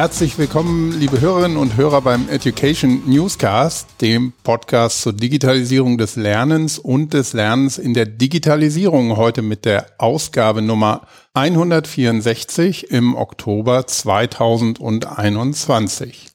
[0.00, 6.78] Herzlich willkommen, liebe Hörerinnen und Hörer beim Education Newscast, dem Podcast zur Digitalisierung des Lernens
[6.78, 9.18] und des Lernens in der Digitalisierung.
[9.18, 11.02] Heute mit der Ausgabe Nummer
[11.34, 16.28] 164 im Oktober 2021.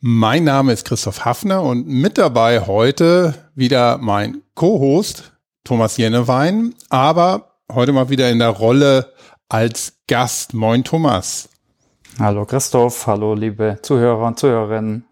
[0.00, 5.32] Mein Name ist Christoph Hafner und mit dabei heute wieder mein Co-Host
[5.64, 9.12] Thomas Jennewein, aber heute mal wieder in der Rolle
[9.48, 10.54] als Gast.
[10.54, 11.48] Moin Thomas.
[12.18, 15.06] Hallo Christoph, hallo liebe Zuhörer und Zuhörerinnen.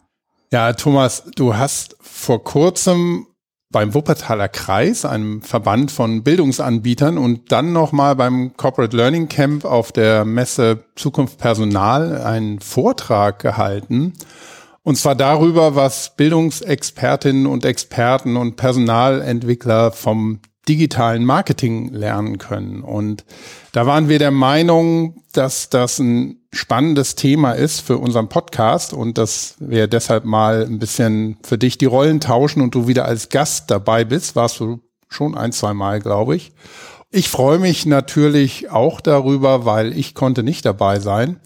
[0.52, 3.26] Ja, Thomas, du hast vor kurzem
[3.73, 9.92] beim Wuppertaler Kreis, einem Verband von Bildungsanbietern und dann nochmal beim Corporate Learning Camp auf
[9.92, 14.12] der Messe Zukunft Personal einen Vortrag gehalten.
[14.82, 20.40] Und zwar darüber, was Bildungsexpertinnen und Experten und Personalentwickler vom
[20.71, 22.82] digitalen Marketing lernen können.
[22.82, 23.24] Und
[23.73, 29.18] da waren wir der Meinung, dass das ein spannendes Thema ist für unseren Podcast und
[29.18, 33.30] dass wir deshalb mal ein bisschen für dich die Rollen tauschen und du wieder als
[33.30, 34.37] Gast dabei bist.
[34.37, 36.52] Warst du schon ein, zwei Mal, glaube ich.
[37.10, 41.41] Ich freue mich natürlich auch darüber, weil ich konnte nicht dabei sein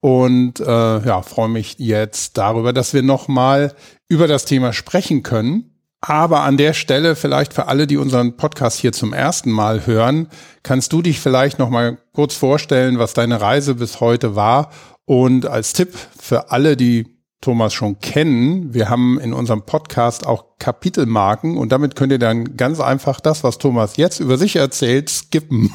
[0.00, 0.64] und äh,
[1.06, 3.74] ja, freue mich jetzt darüber, dass wir nochmal
[4.08, 5.69] über das Thema sprechen können.
[6.00, 10.28] Aber an der Stelle vielleicht für alle, die unseren Podcast hier zum ersten Mal hören,
[10.62, 14.70] kannst du dich vielleicht noch mal kurz vorstellen, was deine Reise bis heute war
[15.04, 20.44] und als Tipp für alle, die Thomas schon kennen, wir haben in unserem Podcast auch
[20.58, 25.08] Kapitelmarken und damit könnt ihr dann ganz einfach das, was Thomas jetzt über sich erzählt,
[25.08, 25.72] skippen.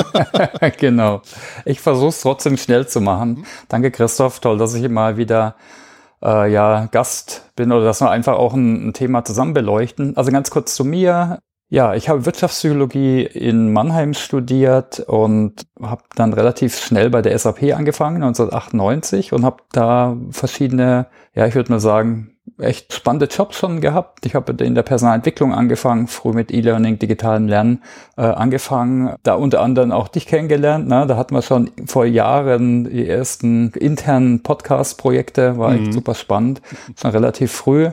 [0.78, 1.22] genau.
[1.64, 3.46] Ich versuche es trotzdem schnell zu machen.
[3.68, 5.56] Danke Christoph, toll, dass ich mal wieder
[6.22, 10.16] äh, ja, Gast bin oder dass wir einfach auch ein, ein Thema zusammen beleuchten.
[10.16, 11.38] Also ganz kurz zu mir.
[11.68, 17.62] Ja, ich habe Wirtschaftspsychologie in Mannheim studiert und habe dann relativ schnell bei der SAP
[17.74, 23.80] angefangen, 1998, und habe da verschiedene, ja, ich würde mal sagen, echt spannende Jobs schon
[23.80, 24.26] gehabt.
[24.26, 27.82] Ich habe in der Personalentwicklung angefangen, früh mit E-Learning, digitalem Lernen
[28.16, 30.88] äh, angefangen, da unter anderem auch dich kennengelernt.
[30.88, 31.06] Ne?
[31.06, 35.82] Da hatten wir schon vor Jahren die ersten internen Podcast-Projekte, war mhm.
[35.84, 36.62] echt super spannend,
[37.00, 37.90] schon relativ früh.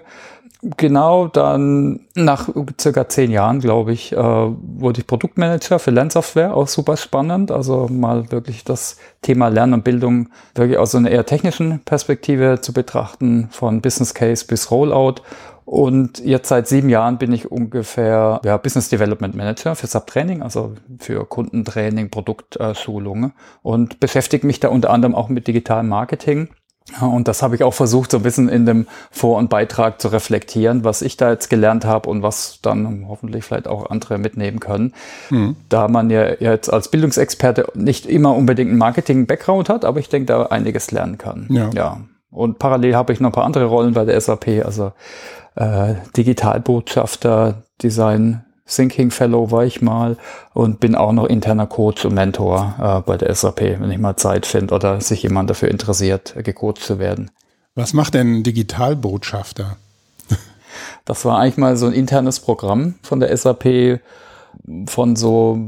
[0.61, 2.49] Genau, dann nach
[2.79, 7.49] circa zehn Jahren, glaube ich, äh, wurde ich Produktmanager für Lernsoftware, auch super spannend.
[7.49, 12.73] Also mal wirklich das Thema Lernen und Bildung wirklich aus einer eher technischen Perspektive zu
[12.73, 15.21] betrachten, von Business Case bis Rollout.
[15.63, 20.73] Und jetzt seit sieben Jahren bin ich ungefähr ja, Business Development Manager für Subtraining, also
[20.97, 26.49] für Kundentraining, Produktschulungen und beschäftige mich da unter anderem auch mit digitalem Marketing
[27.01, 30.07] und das habe ich auch versucht, so ein bisschen in dem Vor- und Beitrag zu
[30.09, 34.59] reflektieren, was ich da jetzt gelernt habe und was dann hoffentlich vielleicht auch andere mitnehmen
[34.59, 34.94] können.
[35.29, 35.55] Mhm.
[35.69, 40.27] Da man ja jetzt als Bildungsexperte nicht immer unbedingt einen Marketing-Background hat, aber ich denke,
[40.27, 41.47] da einiges lernen kann.
[41.50, 41.69] Ja.
[41.73, 41.97] ja.
[42.31, 44.91] Und parallel habe ich noch ein paar andere Rollen bei der SAP, also
[45.56, 50.18] äh, Digitalbotschafter, Design Thinking Fellow war ich mal
[50.53, 54.16] und bin auch noch interner Coach und Mentor äh, bei der SAP, wenn ich mal
[54.16, 57.31] Zeit finde oder sich jemand dafür interessiert, gecoacht zu werden.
[57.75, 59.78] Was macht denn Digitalbotschafter?
[61.06, 64.00] Das war eigentlich mal so ein internes Programm von der SAP
[64.88, 65.59] von so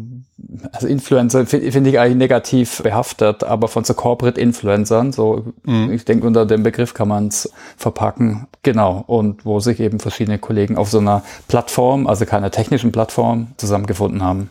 [0.71, 5.91] also Influencer finde ich eigentlich negativ behaftet, aber von so Corporate Influencern, so mhm.
[5.91, 10.39] ich denke unter dem Begriff kann man es verpacken, genau, und wo sich eben verschiedene
[10.39, 14.49] Kollegen auf so einer Plattform, also keiner technischen Plattform, zusammengefunden haben.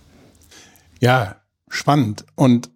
[1.00, 1.36] Ja,
[1.68, 2.24] spannend.
[2.34, 2.70] Und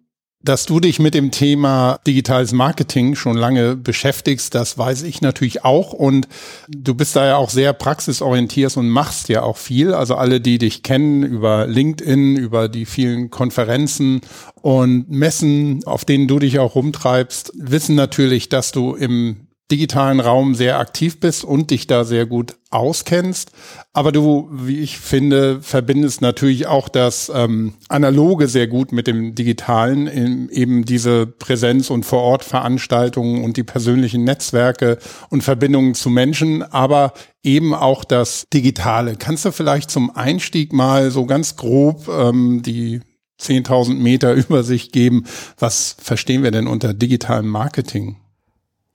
[0.45, 5.65] dass du dich mit dem Thema digitales Marketing schon lange beschäftigst, das weiß ich natürlich
[5.65, 5.91] auch.
[5.91, 6.27] Und
[6.69, 9.93] du bist da ja auch sehr praxisorientiert und machst ja auch viel.
[9.93, 14.21] Also alle, die dich kennen über LinkedIn, über die vielen Konferenzen
[14.61, 20.53] und Messen, auf denen du dich auch rumtreibst, wissen natürlich, dass du im digitalen Raum
[20.53, 23.51] sehr aktiv bist und dich da sehr gut auskennst.
[23.93, 29.33] Aber du, wie ich finde, verbindest natürlich auch das ähm, Analoge sehr gut mit dem
[29.33, 36.61] Digitalen, in, eben diese Präsenz und Vorortveranstaltungen und die persönlichen Netzwerke und Verbindungen zu Menschen,
[36.61, 39.15] aber eben auch das Digitale.
[39.15, 43.01] Kannst du vielleicht zum Einstieg mal so ganz grob ähm, die
[43.41, 45.25] 10.000 Meter Übersicht geben?
[45.57, 48.17] Was verstehen wir denn unter digitalem Marketing?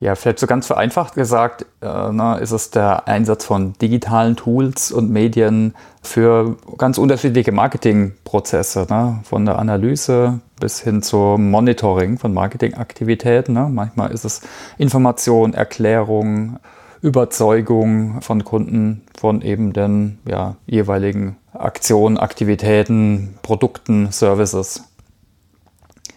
[0.03, 4.93] Ja, vielleicht so ganz vereinfacht gesagt, äh, na, ist es der Einsatz von digitalen Tools
[4.93, 9.21] und Medien für ganz unterschiedliche Marketingprozesse, ne?
[9.25, 13.53] von der Analyse bis hin zum Monitoring von Marketingaktivitäten.
[13.53, 13.69] Ne?
[13.71, 14.41] Manchmal ist es
[14.79, 16.59] Information, Erklärung,
[17.03, 24.83] Überzeugung von Kunden von eben den ja, jeweiligen Aktionen, Aktivitäten, Produkten, Services.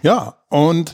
[0.01, 0.93] Ja, und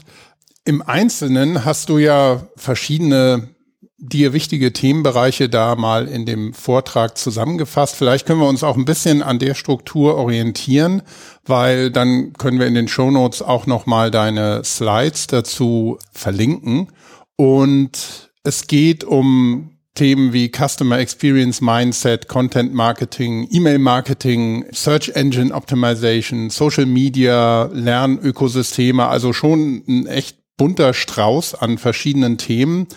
[0.69, 3.49] Im Einzelnen hast du ja verschiedene
[3.97, 7.95] dir wichtige Themenbereiche da mal in dem Vortrag zusammengefasst.
[7.95, 11.01] Vielleicht können wir uns auch ein bisschen an der Struktur orientieren,
[11.43, 16.89] weil dann können wir in den Show Notes auch noch mal deine Slides dazu verlinken.
[17.35, 25.51] Und es geht um Themen wie Customer Experience Mindset, Content Marketing, E-Mail Marketing, Search Engine
[25.51, 32.87] Optimization, Social Media, Lernökosysteme, also schon ein echt bunter Strauß an verschiedenen Themen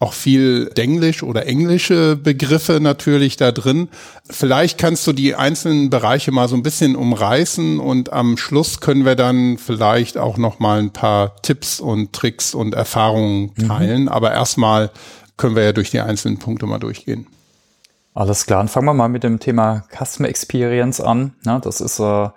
[0.00, 3.88] auch viel Denglisch oder englische Begriffe natürlich da drin.
[4.30, 9.04] Vielleicht kannst du die einzelnen Bereiche mal so ein bisschen umreißen und am Schluss können
[9.04, 13.68] wir dann vielleicht auch noch mal ein paar Tipps und Tricks und Erfahrungen mhm.
[13.68, 14.02] teilen.
[14.02, 14.08] Mhm.
[14.08, 14.90] Aber erstmal
[15.36, 17.26] können wir ja durch die einzelnen Punkte mal durchgehen.
[18.14, 21.34] Alles klar, dann fangen wir mal mit dem Thema Customer Experience an.
[21.44, 22.28] Ja, das ist, äh,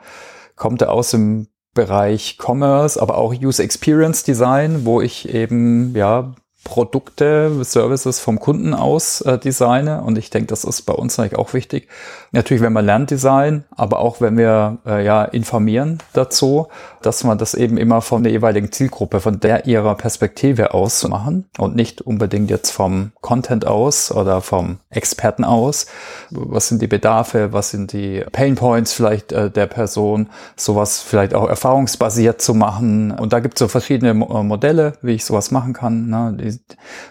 [0.55, 7.51] kommt aus dem Bereich Commerce, aber auch User Experience Design, wo ich eben ja Produkte,
[7.63, 10.01] Services vom Kunden aus äh, designe.
[10.03, 11.87] Und ich denke, das ist bei uns eigentlich auch wichtig.
[12.31, 16.67] Natürlich, wenn wir Lerndesign, aber auch wenn wir äh, ja informieren dazu,
[17.01, 21.45] dass man das eben immer von der jeweiligen Zielgruppe, von der ihrer Perspektive aus machen
[21.57, 25.87] und nicht unbedingt jetzt vom Content aus oder vom Experten aus.
[26.29, 27.53] Was sind die Bedarfe?
[27.53, 30.29] Was sind die Pain Points vielleicht äh, der Person?
[30.55, 33.11] Sowas vielleicht auch erfahrungsbasiert zu machen.
[33.11, 36.07] Und da gibt es so verschiedene Mo Modelle, wie ich sowas machen kann.
[36.07, 36.50] Ne?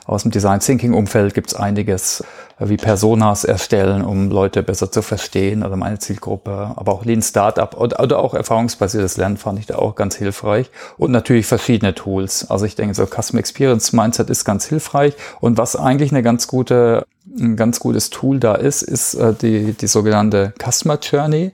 [0.07, 2.25] Aus dem Design Thinking Umfeld gibt es einiges,
[2.61, 7.75] wie Personas erstellen, um Leute besser zu verstehen oder meine Zielgruppe, aber auch Lean Startup
[7.79, 12.51] oder, auch erfahrungsbasiertes Lernen fand ich da auch ganz hilfreich und natürlich verschiedene Tools.
[12.51, 16.47] Also ich denke, so Customer Experience Mindset ist ganz hilfreich und was eigentlich eine ganz
[16.47, 17.07] gute
[17.39, 21.53] ein ganz gutes Tool da ist, ist äh, die, die sogenannte Customer Journey.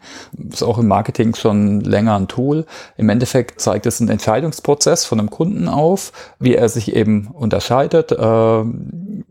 [0.50, 2.64] Ist auch im Marketing schon länger ein Tool.
[2.96, 8.12] Im Endeffekt zeigt es einen Entscheidungsprozess von einem Kunden auf, wie er sich eben unterscheidet.
[8.12, 8.64] Äh,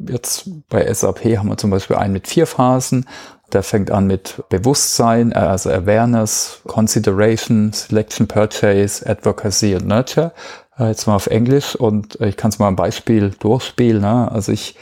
[0.07, 3.07] jetzt bei SAP haben wir zum Beispiel einen mit vier Phasen.
[3.51, 10.31] Der fängt an mit Bewusstsein, äh, also Awareness, Consideration, Selection, Purchase, Advocacy und Nurture.
[10.77, 14.01] Äh, jetzt mal auf Englisch und ich kann es mal ein Beispiel durchspielen.
[14.01, 14.31] Ne?
[14.31, 14.75] Also ich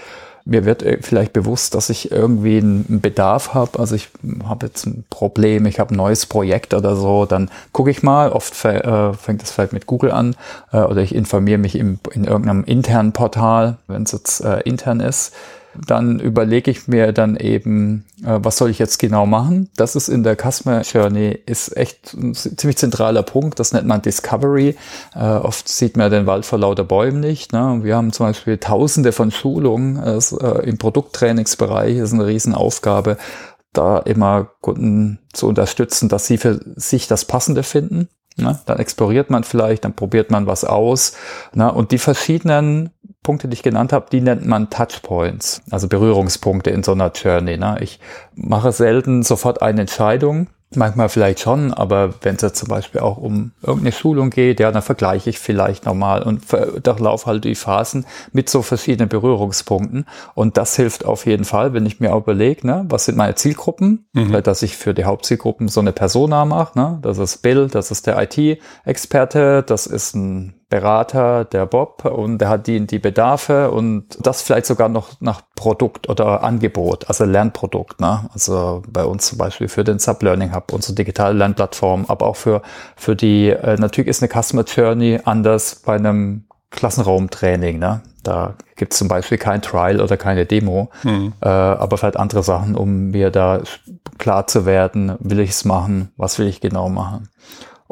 [0.44, 3.80] mir wird äh, vielleicht bewusst, dass ich irgendwie einen Bedarf habe.
[3.80, 4.10] Also ich
[4.44, 8.30] habe jetzt ein Problem, ich habe ein neues Projekt oder so, dann gucke ich mal.
[8.34, 10.36] Oft äh, fängt es vielleicht mit Google an
[10.74, 15.34] äh, oder ich informiere mich in irgendeinem internen Portal, wenn es jetzt äh, intern ist
[15.88, 19.70] dann überlege ich mir dann eben, äh, was soll ich jetzt genau machen.
[19.76, 23.60] Das ist in der Customer Journey ist echt ein ziemlich zentraler Punkt.
[23.60, 24.76] Das nennt man Discovery.
[25.16, 27.54] Äh, oft sieht man den Wald vor lauter Bäumen nicht.
[27.54, 27.80] Ne?
[27.84, 30.20] Wir haben zum Beispiel Tausende von Schulungen äh,
[30.64, 31.98] im Produkttrainingsbereich.
[31.98, 33.18] Das ist eine Riesenaufgabe,
[33.74, 38.10] da immer Kunden zu unterstützen, dass sie für sich das Passende finden.
[38.38, 38.60] Ne?
[38.66, 41.14] Dann exploriert man vielleicht, dann probiert man was aus.
[41.54, 41.72] Ne?
[41.72, 42.92] Und die verschiedenen
[43.24, 47.58] Punkte, die ich genannt habe, die nennt man Touchpoints, also Berührungspunkte in so einer Journey.
[47.58, 47.78] Ne?
[47.82, 48.00] Ich
[48.36, 53.18] mache selten sofort eine Entscheidung, Manchmal vielleicht schon, aber wenn es jetzt zum Beispiel auch
[53.18, 56.44] um irgendeine Schulung geht, ja, dann vergleiche ich vielleicht nochmal und
[56.84, 60.06] durchlaufe halt die Phasen mit so verschiedenen Berührungspunkten.
[60.36, 63.36] Und das hilft auf jeden Fall, wenn ich mir auch überlege, ne, was sind meine
[63.36, 64.42] Zielgruppen, mhm.
[64.44, 68.08] dass ich für die Hauptzielgruppen so eine Persona mache, ne, das ist Bill, das ist
[68.08, 74.06] der IT-Experte, das ist ein Berater, der Bob, und der hat die, die Bedarfe und
[74.20, 78.02] das vielleicht sogar noch nach Produkt oder Angebot, also Lernprodukt.
[78.02, 78.28] Ne?
[78.34, 82.64] Also bei uns zum Beispiel für den Sublearning Hub, unsere digitale Lernplattform, aber auch für,
[82.96, 87.78] für die, äh, natürlich ist eine Customer Journey anders bei einem Klassenraumtraining.
[87.78, 88.02] Ne?
[88.24, 91.34] Da gibt es zum Beispiel kein Trial oder keine Demo, mhm.
[91.40, 93.62] äh, aber vielleicht andere Sachen, um mir da
[94.18, 97.30] klar zu werden, will ich es machen, was will ich genau machen.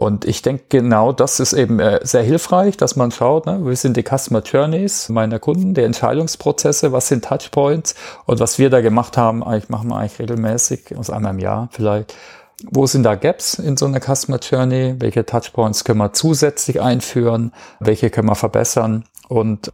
[0.02, 3.76] Und ich denke, genau das ist eben äh, sehr hilfreich, dass man schaut, ne, wie
[3.76, 7.94] sind die Customer Journeys meiner Kunden, die Entscheidungsprozesse, was sind Touchpoints
[8.26, 11.70] und was wir da gemacht haben, eigentlich machen wir eigentlich regelmäßig, aus einmal im Jahr
[11.72, 12.16] vielleicht.
[12.64, 14.96] Wo sind da Gaps in so einer Customer Journey?
[14.98, 17.54] Welche Touchpoints können wir zusätzlich einführen?
[17.80, 19.04] Welche können wir verbessern?
[19.30, 19.72] Und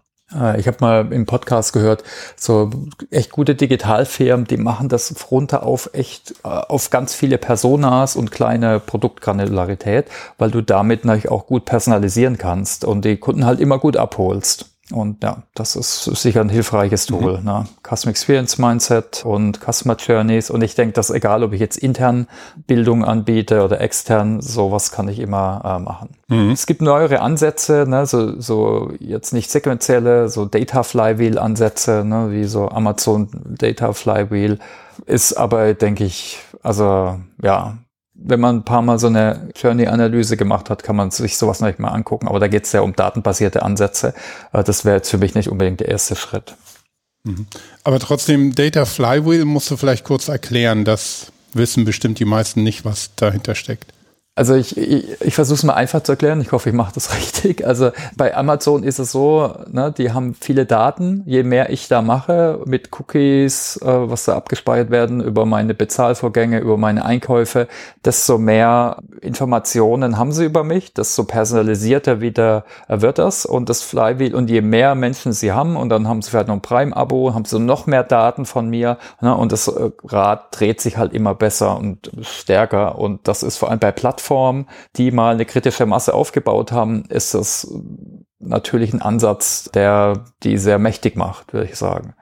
[0.60, 2.04] ich habe mal im Podcast gehört,
[2.36, 2.70] so
[3.12, 8.32] echt gute Digitalfirmen, die machen das runter auf echt äh, auf ganz viele Personas und
[8.32, 10.08] kleine Produktgranularität,
[10.38, 14.77] weil du damit natürlich auch gut personalisieren kannst und die Kunden halt immer gut abholst.
[14.92, 17.20] Und ja, das ist sicher ein hilfreiches mhm.
[17.20, 17.38] Tool.
[17.40, 17.46] Mhm.
[17.46, 17.66] Ne?
[17.84, 20.50] Customer Experience Mindset und Customer Journeys.
[20.50, 22.28] Und ich denke, dass egal, ob ich jetzt intern
[22.68, 26.10] Bildung anbiete oder extern, sowas kann ich immer äh, machen.
[26.30, 26.52] Mhm.
[26.52, 28.06] Es gibt neuere Ansätze, ne?
[28.06, 32.32] so, so jetzt nicht sequenzielle, so Data Flywheel Ansätze, ne?
[32.32, 34.60] wie so Amazon Data Flywheel.
[35.06, 37.78] Ist aber, denke ich, also ja,
[38.20, 41.68] wenn man ein paar Mal so eine Journey-Analyse gemacht hat, kann man sich sowas noch
[41.68, 42.28] nicht mal angucken.
[42.28, 44.14] Aber da geht es ja um datenbasierte Ansätze.
[44.54, 46.56] Äh, das wäre jetzt für mich nicht unbedingt der erste Schritt.
[47.24, 47.48] Mhm.
[47.84, 50.84] Aber trotzdem, Data Flywheel musst du vielleicht kurz erklären.
[50.84, 53.94] Das wissen bestimmt die meisten nicht, was dahinter steckt.
[54.38, 56.40] Also ich, ich, ich versuche es mal einfach zu erklären.
[56.42, 57.66] Ich hoffe, ich mache das richtig.
[57.66, 61.24] Also bei Amazon ist es so, ne, die haben viele Daten.
[61.26, 66.60] Je mehr ich da mache mit Cookies, äh, was da abgespeichert werden über meine Bezahlvorgänge,
[66.60, 67.68] über meine Einkäufe,
[68.06, 74.36] desto mehr Informationen haben sie über mich, desto personalisierter wieder wird das und das Flywheel.
[74.36, 77.46] Und je mehr Menschen sie haben und dann haben sie vielleicht noch ein Prime-Abo, haben
[77.46, 81.34] sie noch mehr Daten von mir ne, und das äh, Rad dreht sich halt immer
[81.34, 83.00] besser und stärker.
[83.00, 84.68] Und das ist vor allem bei Plattformen Plattform,
[84.98, 87.68] die mal eine kritische Masse aufgebaut haben, ist das
[88.40, 92.14] natürlich ein Ansatz, der die sehr mächtig macht, würde ich sagen.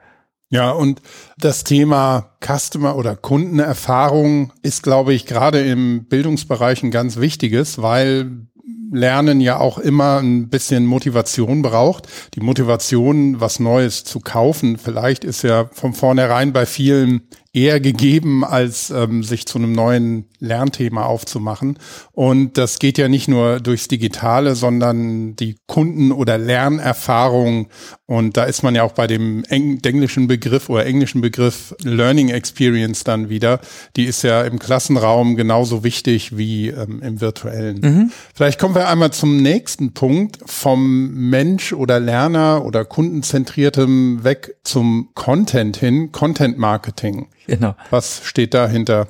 [0.48, 1.02] Ja, und
[1.36, 8.46] das Thema Customer oder Kundenerfahrung ist, glaube ich, gerade im Bildungsbereich ein ganz wichtiges, weil
[8.92, 12.06] Lernen ja auch immer ein bisschen Motivation braucht.
[12.34, 17.22] Die Motivation, was Neues zu kaufen, vielleicht ist ja von vornherein bei vielen
[17.56, 21.78] eher gegeben, als ähm, sich zu einem neuen Lernthema aufzumachen.
[22.12, 27.68] Und das geht ja nicht nur durchs Digitale, sondern die Kunden- oder Lernerfahrung.
[28.04, 33.04] Und da ist man ja auch bei dem englischen Begriff oder englischen Begriff Learning Experience
[33.04, 33.60] dann wieder.
[33.96, 37.80] Die ist ja im Klassenraum genauso wichtig wie ähm, im virtuellen.
[37.80, 38.12] Mhm.
[38.34, 45.08] Vielleicht kommen wir einmal zum nächsten Punkt vom Mensch oder Lerner oder kundenzentriertem weg zum
[45.14, 47.28] Content hin, Content Marketing.
[47.46, 47.74] Genau.
[47.90, 49.06] Was steht dahinter?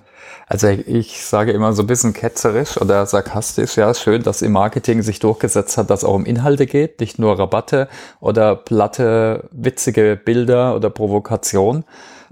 [0.49, 5.03] Also ich sage immer so ein bisschen ketzerisch oder sarkastisch, ja, schön, dass im Marketing
[5.03, 7.89] sich durchgesetzt hat, dass auch um Inhalte geht, nicht nur Rabatte
[8.21, 11.85] oder platte, witzige Bilder oder Provokation.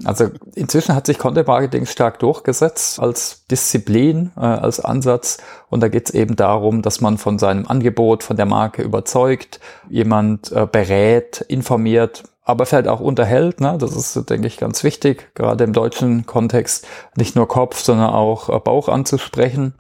[0.05, 5.39] Also inzwischen hat sich Content Marketing stark durchgesetzt als Disziplin, äh, als Ansatz.
[5.71, 9.61] Und da geht es eben darum, dass man von seinem Angebot, von der Marke überzeugt,
[9.89, 13.61] jemand äh, berät, informiert, aber vielleicht auch unterhält.
[13.61, 13.77] Ne?
[13.79, 16.87] Das ist, denke ich, ganz wichtig, gerade im deutschen Kontext,
[17.17, 19.75] nicht nur Kopf, sondern auch äh, Bauch anzusprechen.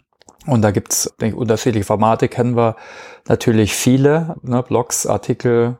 [0.46, 2.76] Und da gibt's denke ich, unterschiedliche Formate, kennen wir
[3.28, 4.62] natürlich viele, ne?
[4.62, 5.78] Blogs, Artikel,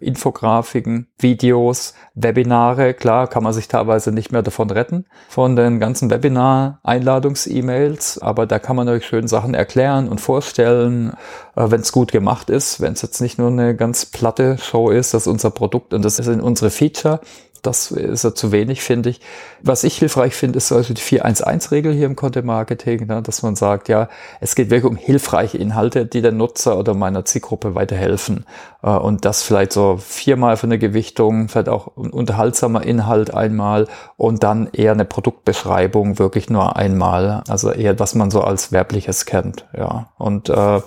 [0.00, 2.94] Infografiken, Videos, Webinare.
[2.94, 8.18] Klar, kann man sich teilweise nicht mehr davon retten, von den ganzen Webinar-Einladungs-E-Mails.
[8.18, 11.12] Aber da kann man euch schön Sachen erklären und vorstellen,
[11.56, 14.90] äh, wenn es gut gemacht ist, wenn es jetzt nicht nur eine ganz platte Show
[14.90, 17.20] ist, das ist unser Produkt und das sind unsere Feature,
[17.62, 19.20] das ist ja zu wenig, finde ich.
[19.62, 23.56] Was ich hilfreich finde, ist also die 411-Regel hier im Content Marketing, ne, dass man
[23.56, 24.08] sagt, ja,
[24.40, 28.46] es geht wirklich um hilfreiche Inhalte, die der Nutzer oder meiner Zielgruppe weiterhelfen.
[28.82, 33.86] Äh, und das vielleicht so viermal für eine Gewichtung, vielleicht auch ein unterhaltsamer Inhalt einmal
[34.16, 37.42] und dann eher eine Produktbeschreibung wirklich nur einmal.
[37.48, 39.66] Also eher, was man so als Werbliches kennt.
[39.76, 40.08] Ja.
[40.18, 40.80] Und äh,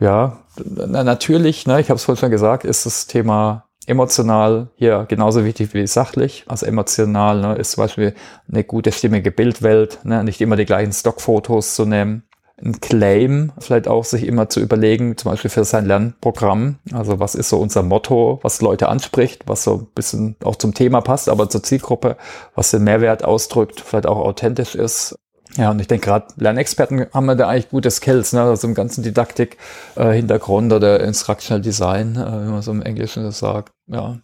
[0.00, 5.44] ja, natürlich, ne, ich habe es vorhin schon gesagt, ist das Thema emotional hier genauso
[5.44, 6.44] wichtig wie sachlich.
[6.46, 8.14] Also emotional ne, ist zum Beispiel
[8.50, 12.22] eine gute, stimmige Bildwelt, ne, nicht immer die gleichen Stockfotos zu nehmen.
[12.58, 16.78] Ein Claim vielleicht auch sich immer zu überlegen, zum Beispiel für sein Lernprogramm.
[16.92, 20.72] Also was ist so unser Motto, was Leute anspricht, was so ein bisschen auch zum
[20.72, 22.16] Thema passt, aber zur Zielgruppe,
[22.54, 25.16] was den Mehrwert ausdrückt, vielleicht auch authentisch ist.
[25.56, 28.42] Ja, und ich denke gerade, Lernexperten haben da eigentlich gute Skills, ne?
[28.42, 33.38] also im ganzen Didaktik-Hintergrund äh, oder Instructional Design, äh, wie man so im Englischen das
[33.38, 33.72] sagt.
[33.86, 34.18] Ja.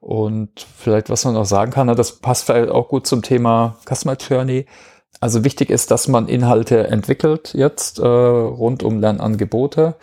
[0.00, 4.16] Und vielleicht, was man noch sagen kann, das passt vielleicht auch gut zum Thema Customer
[4.16, 4.66] Journey.
[5.18, 9.96] Also wichtig ist, dass man Inhalte entwickelt jetzt äh, rund um Lernangebote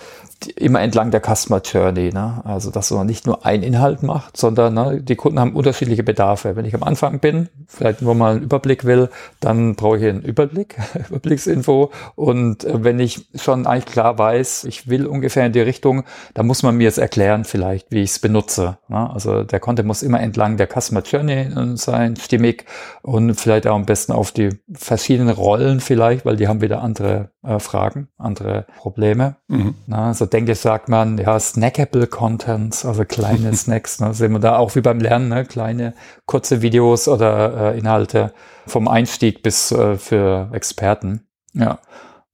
[0.55, 2.11] immer entlang der Customer Journey.
[2.13, 2.41] Ne?
[2.43, 6.55] Also, dass man nicht nur einen Inhalt macht, sondern ne, die Kunden haben unterschiedliche Bedarfe.
[6.55, 10.21] Wenn ich am Anfang bin, vielleicht nur mal einen Überblick will, dann brauche ich einen
[10.21, 10.77] Überblick,
[11.09, 11.91] Überblicksinfo.
[12.15, 16.03] Und äh, wenn ich schon eigentlich klar weiß, ich will ungefähr in die Richtung,
[16.33, 18.77] dann muss man mir jetzt erklären vielleicht, wie ich es benutze.
[18.87, 19.09] Ne?
[19.09, 22.65] Also der Content muss immer entlang der Customer Journey äh, sein, stimmig
[23.01, 27.31] und vielleicht auch am besten auf die verschiedenen Rollen vielleicht, weil die haben wieder andere
[27.43, 29.37] äh, Fragen, andere Probleme.
[29.47, 29.75] Mhm.
[29.87, 34.39] Na, also denke ich, sagt man, ja, snackable Contents, also kleine Snacks, ne, sehen wir
[34.39, 35.93] da auch wie beim Lernen, ne, kleine
[36.25, 38.33] kurze Videos oder äh, Inhalte
[38.65, 41.27] vom Einstieg bis äh, für Experten.
[41.53, 41.79] Ja.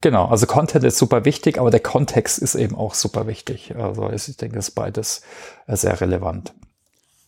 [0.00, 3.74] Genau, also Content ist super wichtig, aber der Kontext ist eben auch super wichtig.
[3.74, 5.22] Also ich denke, ist beides
[5.66, 6.52] äh, sehr relevant.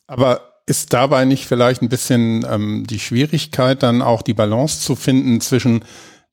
[0.06, 4.96] Aber ist dabei nicht vielleicht ein bisschen ähm, die Schwierigkeit, dann auch die Balance zu
[4.96, 5.84] finden zwischen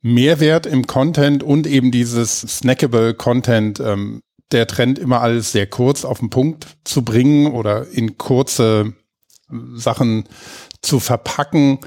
[0.03, 6.05] Mehrwert im Content und eben dieses snackable Content, ähm, der Trend immer alles sehr kurz
[6.05, 8.93] auf den Punkt zu bringen oder in kurze
[9.73, 10.25] Sachen
[10.81, 11.79] zu verpacken,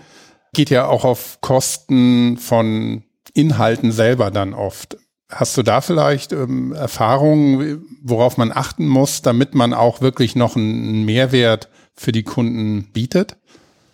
[0.54, 3.04] geht ja auch auf Kosten von
[3.34, 4.96] Inhalten selber dann oft.
[5.30, 10.56] Hast du da vielleicht ähm, Erfahrungen, worauf man achten muss, damit man auch wirklich noch
[10.56, 13.36] einen Mehrwert für die Kunden bietet?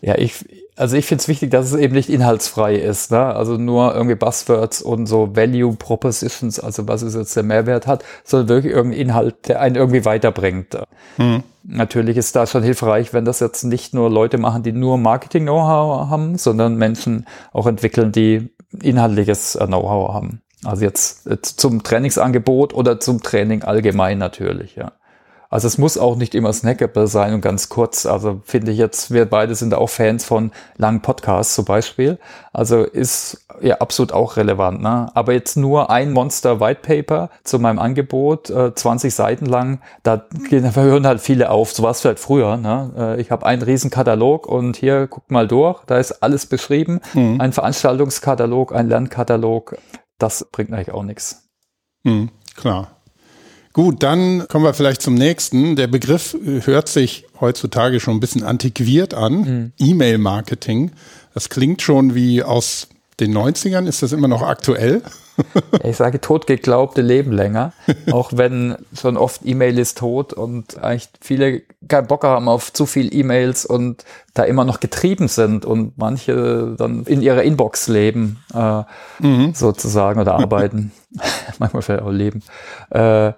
[0.01, 0.45] Ja, ich,
[0.83, 3.13] also ich finde es wichtig, dass es eben nicht inhaltsfrei ist.
[3.13, 3.21] Ne?
[3.21, 8.05] Also nur irgendwie Buzzwords und so Value Propositions, also was ist jetzt der Mehrwert hat,
[8.25, 10.77] sondern wirklich irgendein Inhalt, der einen irgendwie weiterbringt.
[11.19, 11.45] Hm.
[11.63, 16.11] Natürlich ist da schon hilfreich, wenn das jetzt nicht nur Leute machen, die nur Marketing-Know-how
[16.11, 18.51] haben, sondern Menschen auch entwickeln, die
[18.83, 20.43] inhaltliches Know-how haben.
[20.65, 24.91] Also jetzt, jetzt zum Trainingsangebot oder zum Training allgemein natürlich, ja.
[25.53, 28.07] Also es muss auch nicht immer snackable sein und ganz kurz.
[28.07, 32.19] Also finde ich jetzt, wir beide sind auch Fans von langen Podcasts zum Beispiel.
[32.53, 34.83] Also ist ja absolut auch relevant.
[34.83, 35.11] Ne?
[35.15, 40.27] Aber jetzt nur ein Monster White Paper zu meinem Angebot, äh, 20 Seiten lang, da,
[40.51, 41.73] hören halt viele auf.
[41.73, 42.57] So war es vielleicht früher.
[42.57, 42.91] Ne?
[42.97, 47.01] Äh, ich habe einen riesen Katalog und hier guckt mal durch, da ist alles beschrieben.
[47.15, 47.41] Mhm.
[47.41, 49.77] Ein Veranstaltungskatalog, ein Lernkatalog
[50.23, 51.49] das bringt eigentlich auch nichts.
[52.05, 52.92] Hm, klar.
[53.73, 55.77] Gut, dann kommen wir vielleicht zum nächsten.
[55.77, 59.35] Der Begriff hört sich heutzutage schon ein bisschen antiquiert an.
[59.35, 59.73] Mhm.
[59.79, 60.93] E-Mail-Marketing.
[61.33, 62.89] Das klingt schon wie aus
[63.19, 63.87] den 90ern.
[63.87, 65.03] Ist das immer noch aktuell?
[65.83, 67.73] ich sage totgeglaubte leben länger,
[68.13, 72.85] auch wenn schon oft E-Mail ist tot und eigentlich viele keinen Bock haben auf zu
[72.85, 78.45] viel E-Mails und da immer noch getrieben sind und manche dann in ihrer Inbox leben,
[78.55, 78.83] äh,
[79.21, 79.55] mhm.
[79.55, 80.93] sozusagen, oder arbeiten,
[81.59, 82.43] manchmal vielleicht auch leben.
[82.91, 83.33] Äh, äh,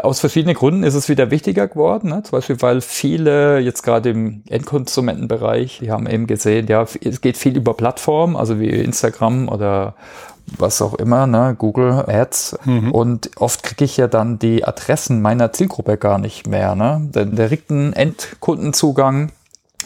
[0.00, 2.22] aus verschiedenen Gründen ist es wieder wichtiger geworden, ne?
[2.22, 7.36] zum Beispiel, weil viele jetzt gerade im Endkonsumentenbereich, die haben eben gesehen, ja, es geht
[7.36, 9.94] viel über Plattformen, also wie Instagram oder
[10.58, 12.58] was auch immer, ne, Google Ads.
[12.64, 12.92] Mhm.
[12.92, 16.74] Und oft kriege ich ja dann die Adressen meiner Zielgruppe gar nicht mehr.
[16.74, 17.00] Ne?
[17.14, 19.30] Den direkten Endkundenzugang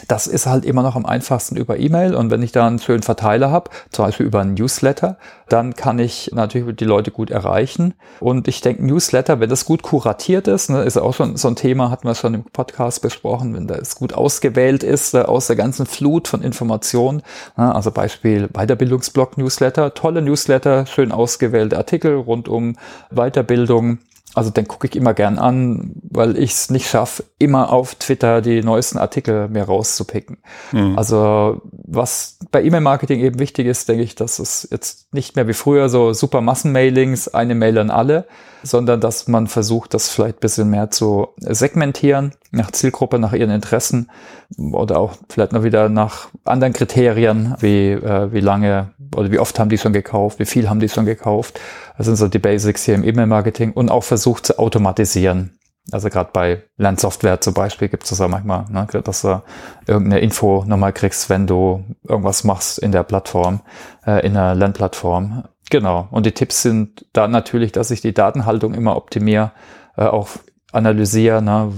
[0.07, 2.15] das ist halt immer noch am einfachsten über E-Mail.
[2.15, 5.17] Und wenn ich da einen schönen Verteiler habe, zum Beispiel über ein Newsletter,
[5.49, 7.93] dann kann ich natürlich die Leute gut erreichen.
[8.19, 11.55] Und ich denke, Newsletter, wenn das gut kuratiert ist, ne, ist auch schon so ein
[11.55, 15.55] Thema, hatten wir schon im Podcast besprochen, wenn das gut ausgewählt ist äh, aus der
[15.55, 17.21] ganzen Flut von Informationen.
[17.55, 22.75] Ne, also Beispiel Weiterbildungsblog Newsletter, tolle Newsletter, schön ausgewählte Artikel rund um
[23.11, 23.99] Weiterbildung
[24.33, 28.41] also den gucke ich immer gern an, weil ich es nicht schaffe, immer auf Twitter
[28.41, 30.37] die neuesten Artikel mir rauszupicken.
[30.71, 30.97] Mhm.
[30.97, 35.53] Also was bei E-Mail-Marketing eben wichtig ist, denke ich, dass es jetzt nicht mehr wie
[35.53, 38.27] früher so super Massenmailings, eine Mail an alle,
[38.63, 44.09] sondern dass man versucht, das vielleicht bisschen mehr zu segmentieren, nach Zielgruppe, nach ihren Interessen
[44.57, 49.59] oder auch vielleicht noch wieder nach anderen Kriterien, wie, äh, wie lange oder wie oft
[49.59, 51.59] haben die schon gekauft, wie viel haben die schon gekauft.
[51.97, 55.57] Das sind so die Basics hier im E-Mail-Marketing und auch versucht zu automatisieren.
[55.91, 59.41] Also gerade bei Lernsoftware zum Beispiel gibt es das ja manchmal, ne, dass du
[59.85, 63.61] irgendeine Info nochmal kriegst, wenn du irgendwas machst in der Plattform,
[64.05, 65.45] äh, in der Lernplattform.
[65.69, 66.07] Genau.
[66.11, 69.51] Und die Tipps sind da natürlich, dass ich die Datenhaltung immer optimiere,
[69.95, 70.29] äh, auch
[70.73, 71.71] analysiere, ne,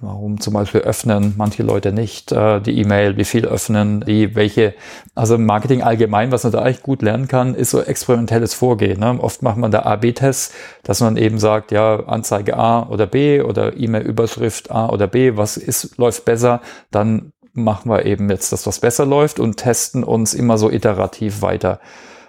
[0.00, 4.74] warum zum Beispiel öffnen manche Leute nicht äh, die E-Mail, wie viel öffnen die, welche,
[5.16, 9.00] also Marketing allgemein, was man da eigentlich gut lernen kann, ist so experimentelles Vorgehen.
[9.00, 9.18] Ne?
[9.20, 10.54] Oft macht man da A-B-Tests,
[10.84, 15.56] dass man eben sagt, ja, Anzeige A oder B oder E-Mail-Überschrift A oder B, was
[15.56, 16.60] ist, läuft besser,
[16.92, 21.42] dann machen wir eben jetzt das, was besser läuft und testen uns immer so iterativ
[21.42, 21.80] weiter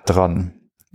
[0.06, 0.54] dran.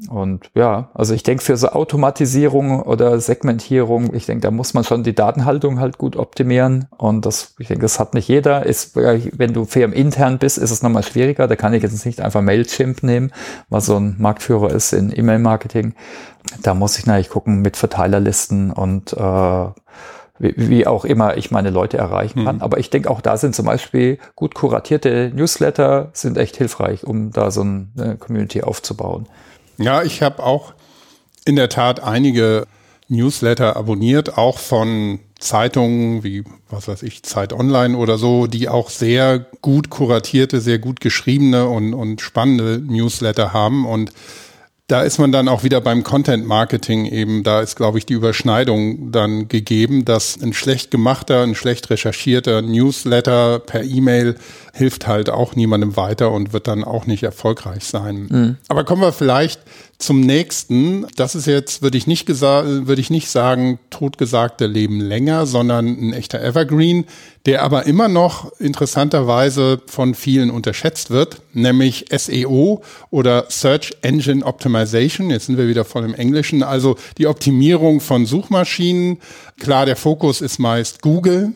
[0.09, 4.85] Und ja, also ich denke für so Automatisierung oder Segmentierung, ich denke, da muss man
[4.85, 6.87] schon die Datenhaltung halt gut optimieren.
[6.96, 8.64] Und das, ich denke, das hat nicht jeder.
[8.64, 11.46] Ist, wenn du firmenintern bist, ist es nochmal schwieriger.
[11.46, 13.33] Da kann ich jetzt nicht einfach Mailchimp nehmen,
[13.68, 15.94] was so ein Marktführer ist in E-Mail-Marketing.
[16.62, 19.66] Da muss ich natürlich gucken mit Verteilerlisten und äh,
[20.38, 22.57] wie, wie auch immer ich meine Leute erreichen kann.
[22.57, 22.62] Mhm.
[22.62, 27.31] Aber ich denke, auch da sind zum Beispiel gut kuratierte Newsletter sind echt hilfreich, um
[27.31, 29.26] da so eine Community aufzubauen.
[29.78, 30.74] Ja, ich habe auch
[31.44, 32.66] in der Tat einige
[33.08, 38.90] Newsletter abonniert, auch von Zeitungen wie, was weiß ich, Zeit Online oder so, die auch
[38.90, 43.87] sehr gut kuratierte, sehr gut geschriebene und, und spannende Newsletter haben.
[43.87, 44.12] Und
[44.92, 48.12] da ist man dann auch wieder beim Content Marketing eben, da ist, glaube ich, die
[48.12, 54.37] Überschneidung dann gegeben, dass ein schlecht gemachter, ein schlecht recherchierter Newsletter per E-Mail
[54.74, 58.26] hilft halt auch niemandem weiter und wird dann auch nicht erfolgreich sein.
[58.31, 58.57] Mhm.
[58.68, 59.62] Aber kommen wir vielleicht
[60.02, 61.06] zum nächsten.
[61.16, 66.12] Das ist jetzt, würde ich nicht würde ich nicht sagen, totgesagte leben länger, sondern ein
[66.12, 67.04] echter Evergreen,
[67.46, 75.30] der aber immer noch interessanterweise von vielen unterschätzt wird, nämlich SEO oder Search Engine Optimization.
[75.30, 76.62] Jetzt sind wir wieder voll im Englischen.
[76.62, 79.18] Also die Optimierung von Suchmaschinen.
[79.58, 81.52] Klar, der Fokus ist meist Google.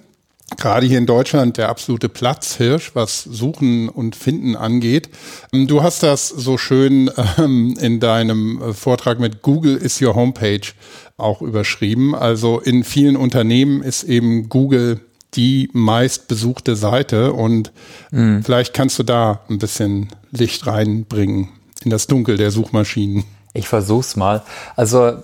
[0.56, 5.08] Gerade hier in Deutschland der absolute Platzhirsch, was Suchen und Finden angeht.
[5.52, 10.14] Ähm, du hast das so schön ähm, in deinem äh, Vortrag mit Google is your
[10.14, 10.72] Homepage
[11.16, 12.14] auch überschrieben.
[12.14, 15.00] Also in vielen Unternehmen ist eben Google
[15.34, 17.72] die meistbesuchte Seite und
[18.10, 18.42] mhm.
[18.42, 21.48] vielleicht kannst du da ein bisschen Licht reinbringen
[21.84, 23.24] in das Dunkel der Suchmaschinen.
[23.52, 24.42] Ich versuch's mal.
[24.76, 25.14] Also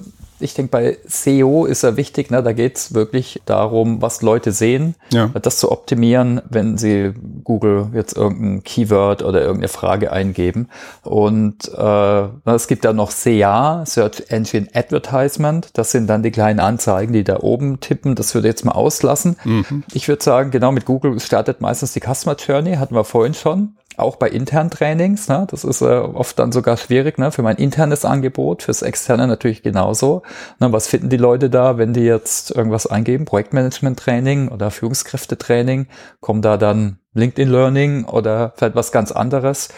[0.43, 4.53] ich denke, bei SEO ist ja wichtig, ne, da geht es wirklich darum, was Leute
[4.53, 5.29] sehen, ja.
[5.29, 7.13] das zu optimieren, wenn sie
[7.45, 10.69] Google jetzt irgendein Keyword oder irgendeine Frage eingeben.
[11.03, 16.61] Und äh, es gibt ja noch SEA, Search Engine Advertisement, das sind dann die kleinen
[16.61, 18.15] Anzeigen, die da oben tippen.
[18.15, 19.37] Das würde ich jetzt mal auslassen.
[19.45, 19.85] Mhm.
[19.93, 23.77] Ich würde sagen, genau mit Google startet meistens die Customer Journey, hatten wir vorhin schon
[24.03, 27.57] auch bei internen Trainings, ne, das ist äh, oft dann sogar schwierig, ne, für mein
[27.57, 30.23] internes Angebot, fürs externe natürlich genauso.
[30.61, 35.87] Ne, was finden die Leute da, wenn die jetzt irgendwas eingeben, Projektmanagement-Training oder Führungskräftetraining,
[36.21, 39.69] kommen da dann LinkedIn Learning oder vielleicht was ganz anderes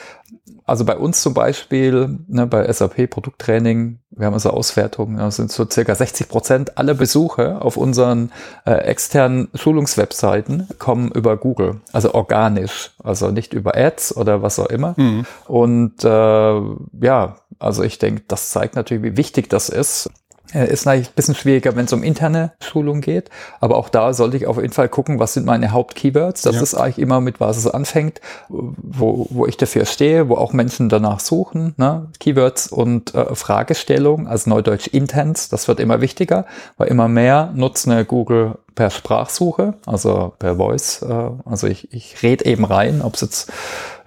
[0.66, 5.52] also bei uns zum Beispiel, ne, bei SAP Produkttraining, wir haben also Auswertungen, das sind
[5.52, 8.32] so circa 60 Prozent aller Besuche auf unseren
[8.64, 14.68] äh, externen Schulungswebseiten kommen über Google, also organisch, also nicht über Ads oder was auch
[14.70, 14.94] immer.
[14.96, 15.26] Mhm.
[15.46, 20.10] Und äh, ja, also ich denke, das zeigt natürlich, wie wichtig das ist,
[20.52, 23.30] ist natürlich ein bisschen schwieriger, wenn es um interne Schulung geht.
[23.60, 26.42] Aber auch da sollte ich auf jeden Fall gucken, was sind meine Hauptkeywords.
[26.42, 26.62] Das ja.
[26.62, 30.88] ist eigentlich immer mit was es anfängt, wo, wo ich dafür stehe, wo auch Menschen
[30.88, 31.74] danach suchen.
[31.76, 32.08] Ne?
[32.20, 37.92] Keywords und äh, Fragestellung, also Neudeutsch Intents, das wird immer wichtiger, weil immer mehr nutzen
[37.92, 41.02] eine Google per Sprachsuche, also per Voice.
[41.02, 43.52] Äh, also ich, ich rede eben rein, ob es jetzt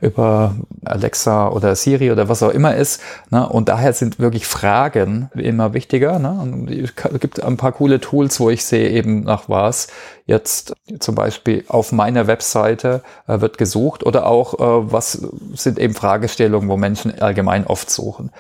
[0.02, 0.56] über
[0.86, 3.02] Alexa oder Siri oder was auch immer ist.
[3.30, 3.48] Ne?
[3.48, 6.20] Und daher sind wirklich Fragen immer wichtiger.
[6.20, 6.30] Ne?
[6.30, 9.88] Und es gibt ein paar coole Tools, wo ich sehe eben nach was
[10.28, 15.94] jetzt zum Beispiel auf meiner Webseite äh, wird gesucht oder auch äh, was sind eben
[15.94, 18.32] Fragestellungen, wo Menschen allgemein oft suchen.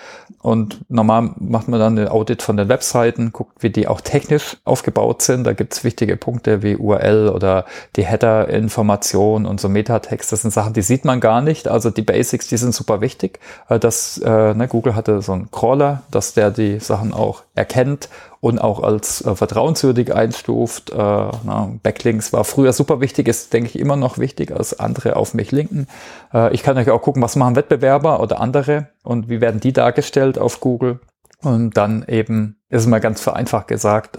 [0.41, 4.57] Und normal macht man dann den Audit von den Webseiten, guckt, wie die auch technisch
[4.65, 5.45] aufgebaut sind.
[5.45, 7.65] Da gibt's wichtige Punkte wie URL oder
[7.95, 10.31] die Header-Information und so Metatext.
[10.31, 11.46] Das sind Sachen, die sieht man gar nicht.
[11.67, 13.39] Also die Basics, die sind super wichtig.
[13.69, 18.09] Äh, das, äh, ne, Google hatte so einen Crawler, dass der die Sachen auch erkennt
[18.39, 20.91] und auch als äh, vertrauenswürdig einstuft.
[20.91, 25.15] Äh, na, Backlinks war früher super wichtig, ist, denke ich, immer noch wichtig, als andere
[25.15, 25.87] auf mich linken.
[26.33, 29.73] Äh, ich kann euch auch gucken, was machen Wettbewerber oder andere und wie werden die
[29.73, 30.99] dargestellt auf Google.
[31.41, 34.17] Und dann eben, ist mal ganz vereinfacht gesagt,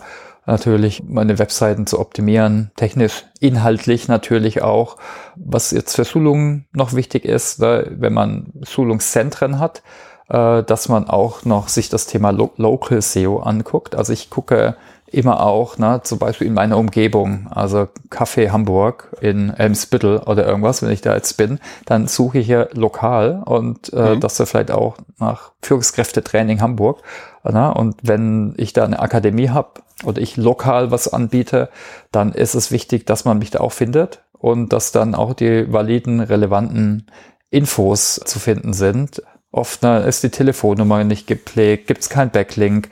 [0.49, 4.97] natürlich meine Webseiten zu optimieren, technisch, inhaltlich natürlich auch.
[5.37, 9.83] Was jetzt für Schulungen noch wichtig ist, wenn man Schulungszentren hat,
[10.29, 13.95] äh, dass man auch noch sich das Thema Lo Local SEO anguckt.
[13.95, 14.77] Also ich gucke
[15.11, 20.83] immer auch, ne, zum Beispiel in meiner Umgebung, also Café Hamburg in Elmsbüttel oder irgendwas,
[20.83, 24.21] wenn ich da jetzt bin, dann suche ich hier lokal und äh, mhm.
[24.21, 27.03] das ja vielleicht auch nach Führungskräftetraining Hamburg.
[27.45, 31.71] Ne, und wenn ich da eine Akademie habe oder ich lokal was anbiete,
[32.13, 35.73] dann ist es wichtig, dass man mich da auch findet und dass dann auch die
[35.73, 37.07] validen, relevanten
[37.51, 39.23] Infos zu finden sind.
[39.51, 42.91] Oft ne, ist die Telefonnummer nicht gepflegt, gibt es keinen Backlink.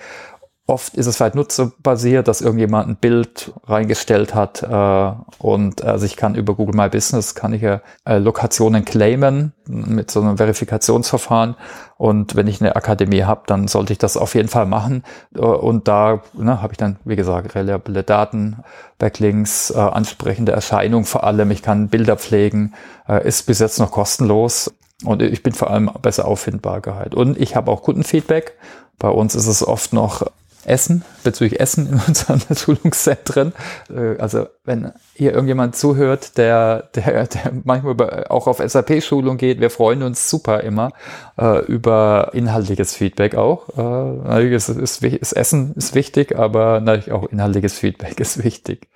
[0.69, 6.17] Oft ist es vielleicht nutzerbasiert, dass irgendjemand ein Bild reingestellt hat äh, und also ich
[6.17, 11.55] kann über Google My Business kann ich ja äh, Lokationen claimen mit so einem Verifikationsverfahren
[11.99, 15.05] und wenn ich eine Akademie habe, dann sollte ich das auf jeden Fall machen
[15.37, 18.57] äh, und da ne, habe ich dann wie gesagt reliable Daten,
[18.99, 21.53] Backlinks, äh, ansprechende Erscheinung vor allem.
[21.53, 22.75] Ich kann Bilder pflegen,
[23.09, 24.75] äh, ist bis jetzt noch kostenlos
[25.05, 27.15] und ich bin vor allem besser auffindbar gehalten.
[27.15, 28.55] Und ich habe auch Kundenfeedback.
[28.99, 30.27] Bei uns ist es oft noch
[30.67, 33.53] Essen, bezüglich Essen in unseren Schulungszentren.
[33.89, 39.71] Äh, also wenn hier irgendjemand zuhört, der, der, der manchmal auch auf SAP-Schulung geht, wir
[39.71, 40.93] freuen uns super immer
[41.39, 43.69] äh, über inhaltliches Feedback auch.
[43.77, 48.89] Äh, natürlich ist, ist, ist Essen ist wichtig, aber natürlich auch inhaltliches Feedback ist wichtig.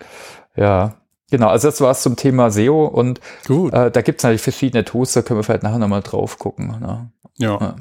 [0.57, 0.97] Ja.
[1.31, 3.73] Genau, also das war es zum Thema SEO und Gut.
[3.73, 6.75] Äh, da gibt es natürlich verschiedene Tools, da können wir vielleicht nachher nochmal drauf gucken.
[6.81, 7.13] Ne?
[7.39, 7.59] Ja.
[7.61, 7.77] ja.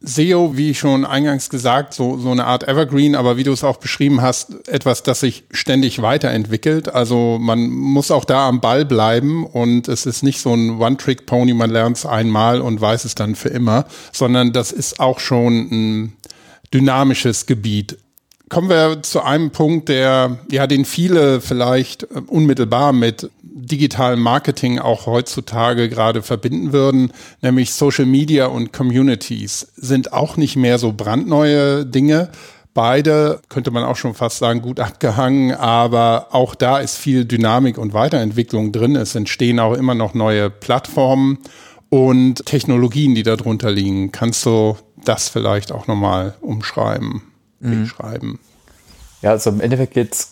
[0.00, 3.78] SEO, wie schon eingangs gesagt, so, so eine Art Evergreen, aber wie du es auch
[3.78, 6.94] beschrieben hast, etwas, das sich ständig weiterentwickelt.
[6.94, 11.54] Also man muss auch da am Ball bleiben und es ist nicht so ein One-Trick-Pony,
[11.54, 15.54] man lernt es einmal und weiß es dann für immer, sondern das ist auch schon
[15.70, 16.16] ein
[16.74, 17.96] dynamisches Gebiet.
[18.48, 24.78] Kommen wir zu einem Punkt, der, ja, den viele vielleicht äh, unmittelbar mit digitalem Marketing
[24.78, 30.92] auch heutzutage gerade verbinden würden, nämlich Social Media und Communities sind auch nicht mehr so
[30.92, 32.30] brandneue Dinge.
[32.72, 37.78] beide, könnte man auch schon fast sagen, gut abgehangen, aber auch da ist viel Dynamik
[37.78, 38.94] und Weiterentwicklung drin.
[38.94, 41.38] Es entstehen auch immer noch neue Plattformen
[41.88, 44.12] und Technologien, die darunter liegen.
[44.12, 47.22] Kannst du das vielleicht auch nochmal umschreiben,
[47.70, 47.86] mhm.
[49.22, 50.30] Ja, also im Endeffekt geht es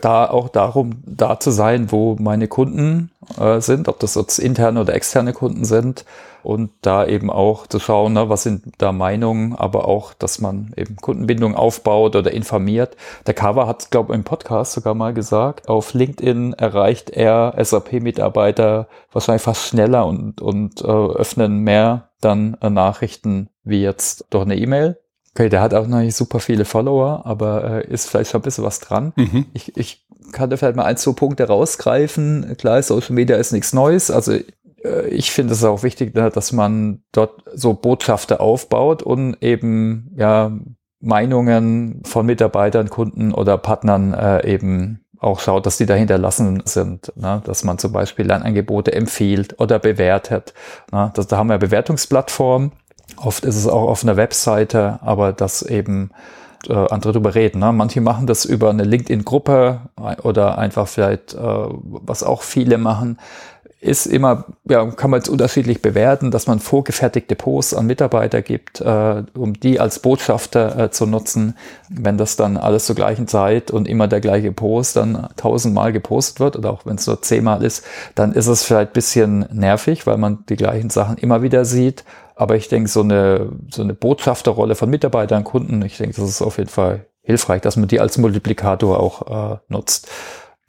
[0.00, 4.80] da auch darum, da zu sein, wo meine Kunden äh, sind, ob das jetzt interne
[4.80, 6.04] oder externe Kunden sind
[6.42, 10.72] und da eben auch zu schauen, ne, was sind da Meinungen, aber auch, dass man
[10.76, 12.96] eben Kundenbindung aufbaut oder informiert.
[13.26, 18.88] Der Cover hat, glaube ich, im Podcast sogar mal gesagt, auf LinkedIn erreicht er SAP-Mitarbeiter
[19.12, 24.56] wahrscheinlich fast schneller und, und äh, öffnen mehr dann äh, Nachrichten wie jetzt durch eine
[24.56, 24.98] E-Mail.
[25.34, 28.44] Okay, der hat auch noch nicht super viele Follower, aber äh, ist vielleicht schon ein
[28.44, 29.12] bisschen was dran.
[29.16, 29.46] Mhm.
[29.54, 32.56] Ich, ich kann da vielleicht mal ein, zwei Punkte rausgreifen.
[32.58, 34.10] Klar, Social Media ist nichts Neues.
[34.10, 39.42] Also äh, ich finde es auch wichtig, ne, dass man dort so Botschafter aufbaut und
[39.42, 40.52] eben ja
[41.00, 47.12] Meinungen von Mitarbeitern, Kunden oder Partnern äh, eben auch schaut, dass die da hinterlassen sind,
[47.16, 47.40] ne?
[47.44, 50.52] dass man zum Beispiel Lernangebote empfiehlt oder bewertet.
[50.90, 51.12] Ne?
[51.14, 52.72] Das, da haben wir Bewertungsplattformen
[53.16, 56.10] Oft ist es auch auf einer Webseite, aber dass eben
[56.68, 57.60] äh, andere darüber reden.
[57.60, 57.72] Ne?
[57.72, 59.80] Manche machen das über eine LinkedIn-Gruppe
[60.22, 63.18] oder einfach vielleicht, äh, was auch viele machen,
[63.82, 68.80] ist immer, ja, kann man jetzt unterschiedlich bewerten, dass man vorgefertigte Posts an Mitarbeiter gibt,
[68.80, 71.56] äh, um die als Botschafter äh, zu nutzen.
[71.88, 76.38] Wenn das dann alles zur gleichen Zeit und immer der gleiche Post dann tausendmal gepostet
[76.38, 80.16] wird oder auch wenn es nur zehnmal ist, dann ist es vielleicht bisschen nervig, weil
[80.16, 82.04] man die gleichen Sachen immer wieder sieht
[82.42, 86.42] aber ich denke, so eine, so eine Botschafterrolle von Mitarbeitern, Kunden, ich denke, das ist
[86.42, 90.10] auf jeden Fall hilfreich, dass man die als Multiplikator auch äh, nutzt.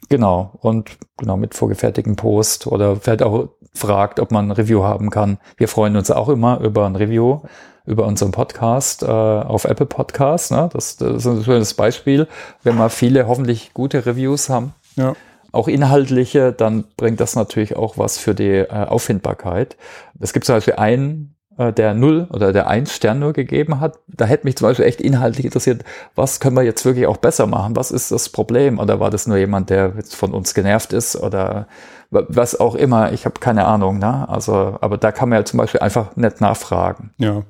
[0.08, 0.52] Genau.
[0.60, 5.38] Und genau mit vorgefertigten Post oder vielleicht auch fragt, ob man ein Review haben kann.
[5.56, 7.40] Wir freuen uns auch immer über ein Review
[7.86, 10.52] über unseren Podcast äh, auf Apple Podcasts.
[10.52, 10.70] Ne?
[10.72, 12.28] Das, das ist ein schönes Beispiel.
[12.62, 15.14] Wenn wir viele hoffentlich gute Reviews haben, ja.
[15.50, 19.76] auch inhaltliche, dann bringt das natürlich auch was für die äh, Auffindbarkeit.
[20.20, 23.98] Es gibt zum Beispiel einen der Null oder der Eins Stern nur gegeben hat.
[24.08, 27.46] Da hätte mich zum Beispiel echt inhaltlich interessiert, was können wir jetzt wirklich auch besser
[27.46, 27.76] machen?
[27.76, 28.78] Was ist das Problem?
[28.78, 31.66] Oder war das nur jemand, der jetzt von uns genervt ist oder
[32.10, 33.12] was auch immer?
[33.12, 33.98] Ich habe keine Ahnung.
[33.98, 34.28] Ne?
[34.28, 37.12] Also, aber da kann man ja zum Beispiel einfach nett nachfragen.
[37.18, 37.42] Ja,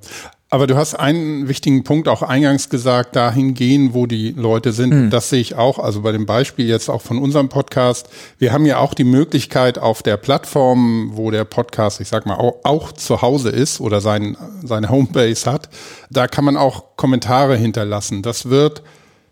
[0.54, 4.94] aber du hast einen wichtigen Punkt auch eingangs gesagt, dahin gehen, wo die Leute sind.
[4.94, 5.10] Mhm.
[5.10, 8.08] Das sehe ich auch, also bei dem Beispiel jetzt auch von unserem Podcast.
[8.38, 12.36] Wir haben ja auch die Möglichkeit auf der Plattform, wo der Podcast, ich sag mal,
[12.36, 15.70] auch, auch zu Hause ist oder sein, seine Homebase hat,
[16.08, 18.22] da kann man auch Kommentare hinterlassen.
[18.22, 18.84] Das wird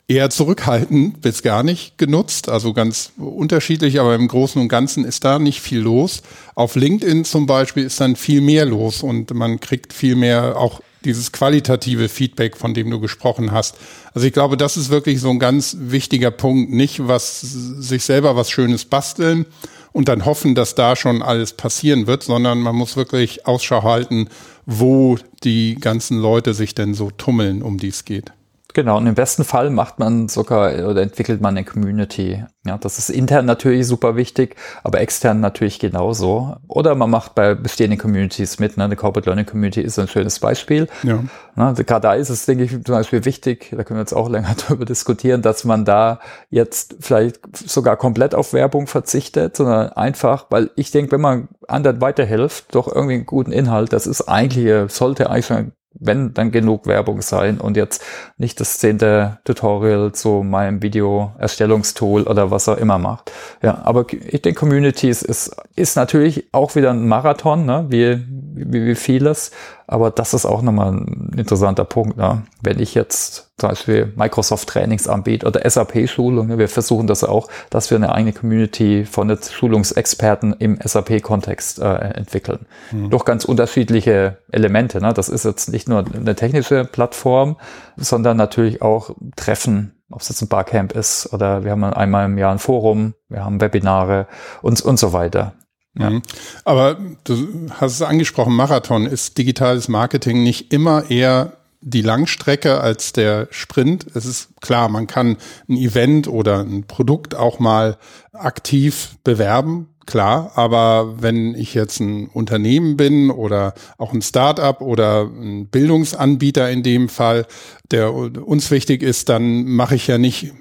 [0.08, 5.24] eher zurückhaltend bis gar nicht genutzt, also ganz unterschiedlich, aber im Großen und Ganzen ist
[5.24, 6.22] da nicht viel los.
[6.56, 10.80] Auf LinkedIn zum Beispiel ist dann viel mehr los und man kriegt viel mehr auch
[11.04, 13.76] dieses qualitative Feedback, von dem du gesprochen hast.
[14.14, 16.70] Also ich glaube, das ist wirklich so ein ganz wichtiger Punkt.
[16.70, 19.46] Nicht was sich selber was Schönes basteln
[19.92, 24.28] und dann hoffen, dass da schon alles passieren wird, sondern man muss wirklich Ausschau halten,
[24.66, 28.32] wo die ganzen Leute sich denn so tummeln, um die es geht.
[28.74, 32.44] Genau, und im besten Fall macht man sogar oder entwickelt man eine Community.
[32.64, 36.56] Ja, das ist intern natürlich super wichtig, aber extern natürlich genauso.
[36.68, 38.76] Oder man macht bei bestehenden Communities mit.
[38.76, 38.84] Ne?
[38.84, 40.88] Eine Corporate Learning Community ist ein schönes Beispiel.
[41.02, 41.22] Ja.
[41.56, 41.74] Ne?
[41.84, 44.54] Gerade da ist es, denke ich, zum Beispiel wichtig, da können wir jetzt auch länger
[44.68, 50.70] darüber diskutieren, dass man da jetzt vielleicht sogar komplett auf Werbung verzichtet, sondern einfach, weil
[50.76, 55.28] ich denke, wenn man anderen weiterhilft, doch irgendwie einen guten Inhalt, das ist eigentlich, sollte
[55.28, 55.72] eigentlich schon
[56.04, 58.04] wenn dann genug Werbung sein und jetzt
[58.36, 63.30] nicht das zehnte Tutorial zu meinem Video-Erstellungstool oder was auch immer macht.
[63.62, 67.86] Ja, aber ich denke, Communities ist, ist natürlich auch wieder ein Marathon, ne?
[67.88, 69.52] wie, wie, wie vieles.
[69.92, 72.16] Aber das ist auch nochmal ein interessanter Punkt.
[72.16, 72.42] Ne?
[72.62, 76.58] Wenn ich jetzt zum Beispiel Microsoft Trainings anbiete oder SAP-Schulungen, ne?
[76.58, 82.66] wir versuchen das auch, dass wir eine eigene Community von Schulungsexperten im SAP-Kontext äh, entwickeln.
[82.90, 83.10] Mhm.
[83.10, 85.00] Durch ganz unterschiedliche Elemente.
[85.02, 85.12] Ne?
[85.12, 87.58] Das ist jetzt nicht nur eine technische Plattform,
[87.96, 92.36] sondern natürlich auch Treffen ob es jetzt ein Barcamp ist oder wir haben einmal im
[92.36, 94.26] Jahr ein Forum, wir haben Webinare
[94.60, 95.54] und, und so weiter.
[95.98, 96.10] Ja.
[96.10, 96.22] Mhm.
[96.64, 103.12] Aber du hast es angesprochen, Marathon ist digitales Marketing nicht immer eher die Langstrecke als
[103.12, 104.06] der Sprint.
[104.14, 105.36] Es ist klar, man kann
[105.68, 107.98] ein Event oder ein Produkt auch mal
[108.32, 110.52] aktiv bewerben, klar.
[110.54, 116.84] Aber wenn ich jetzt ein Unternehmen bin oder auch ein Startup oder ein Bildungsanbieter in
[116.84, 117.46] dem Fall,
[117.90, 120.52] der uns wichtig ist, dann mache ich ja nicht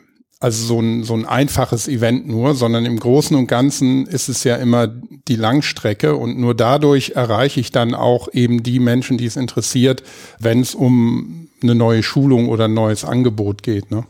[0.41, 4.43] also so ein, so ein einfaches Event nur, sondern im Großen und Ganzen ist es
[4.43, 9.27] ja immer die Langstrecke und nur dadurch erreiche ich dann auch eben die Menschen, die
[9.27, 10.01] es interessiert,
[10.39, 13.91] wenn es um eine neue Schulung oder ein neues Angebot geht.
[13.91, 14.03] Ne?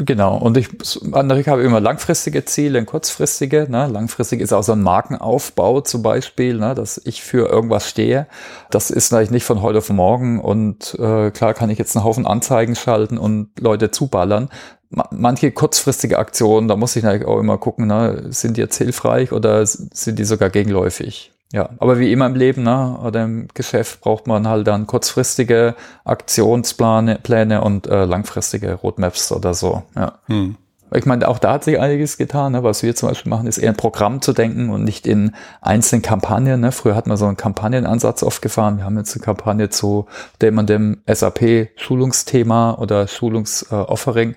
[0.00, 0.68] Genau, und ich,
[1.12, 3.66] Amerika habe immer langfristige Ziele und kurzfristige.
[3.68, 3.88] Ne?
[3.88, 6.76] Langfristig ist auch so ein Markenaufbau zum Beispiel, ne?
[6.76, 8.28] dass ich für irgendwas stehe.
[8.70, 12.04] Das ist natürlich nicht von heute auf morgen und äh, klar kann ich jetzt einen
[12.04, 14.50] Haufen Anzeigen schalten und Leute zuballern.
[14.90, 18.26] Manche kurzfristige Aktionen, da muss ich natürlich auch immer gucken, ne?
[18.30, 21.32] sind die jetzt hilfreich oder sind die sogar gegenläufig?
[21.52, 25.74] Ja, aber wie immer im Leben ne, oder im Geschäft braucht man halt dann kurzfristige
[26.04, 29.82] Aktionspläne Pläne und äh, langfristige Roadmaps oder so.
[29.96, 30.18] Ja.
[30.26, 30.56] Hm.
[30.94, 32.52] Ich meine, auch da hat sich einiges getan.
[32.52, 32.64] Ne?
[32.64, 36.02] Was wir zum Beispiel machen, ist eher ein Programm zu denken und nicht in einzelnen
[36.02, 36.60] Kampagnen.
[36.60, 36.72] Ne?
[36.72, 38.78] Früher hat man so einen Kampagnenansatz oft gefahren.
[38.78, 40.06] Wir haben jetzt eine Kampagne zu
[40.40, 44.30] dem und dem SAP-Schulungsthema oder Schulungsoffering.
[44.30, 44.36] Äh,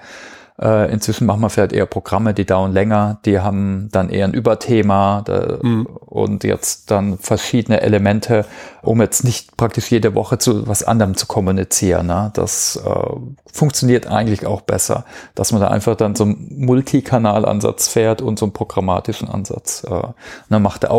[0.61, 4.33] äh, inzwischen machen wir vielleicht eher Programme, die dauern länger, die haben dann eher ein
[4.33, 5.85] Überthema da, mhm.
[5.85, 8.45] und jetzt dann verschiedene Elemente,
[8.83, 12.07] um jetzt nicht praktisch jede Woche zu was anderem zu kommunizieren.
[12.07, 12.31] Ne?
[12.35, 13.15] Das äh,
[13.51, 18.45] funktioniert eigentlich auch besser, dass man da einfach dann so einen Multikanalansatz fährt und so
[18.45, 19.83] einen programmatischen Ansatz.
[19.83, 20.01] Äh,
[20.49, 20.91] dann macht er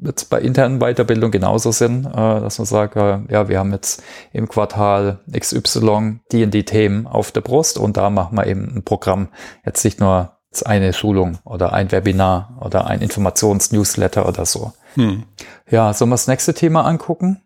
[0.00, 3.72] auch jetzt bei internen Weiterbildung genauso Sinn, äh, dass man sagt, äh, ja, wir haben
[3.72, 8.46] jetzt im Quartal XY die und die Themen auf der Brust und da machen wir
[8.46, 9.28] eben ein Programm.
[9.64, 14.72] Jetzt nicht nur eine Schulung oder ein Webinar oder ein Informationsnewsletter oder so.
[14.94, 15.24] Hm.
[15.70, 17.42] Ja, sollen wir das nächste Thema angucken?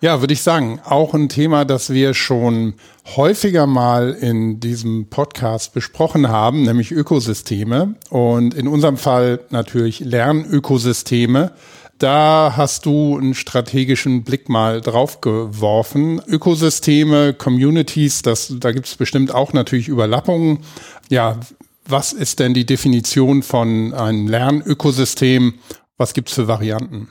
[0.00, 2.74] Ja, würde ich sagen, auch ein Thema, das wir schon
[3.16, 11.50] häufiger mal in diesem Podcast besprochen haben, nämlich Ökosysteme und in unserem Fall natürlich Lernökosysteme.
[11.98, 16.22] Da hast du einen strategischen Blick mal drauf geworfen.
[16.28, 20.60] Ökosysteme, Communities, das, da gibt es bestimmt auch natürlich Überlappungen.
[21.08, 21.40] Ja,
[21.88, 25.54] was ist denn die Definition von einem Lernökosystem?
[25.96, 27.08] Was gibt's für Varianten?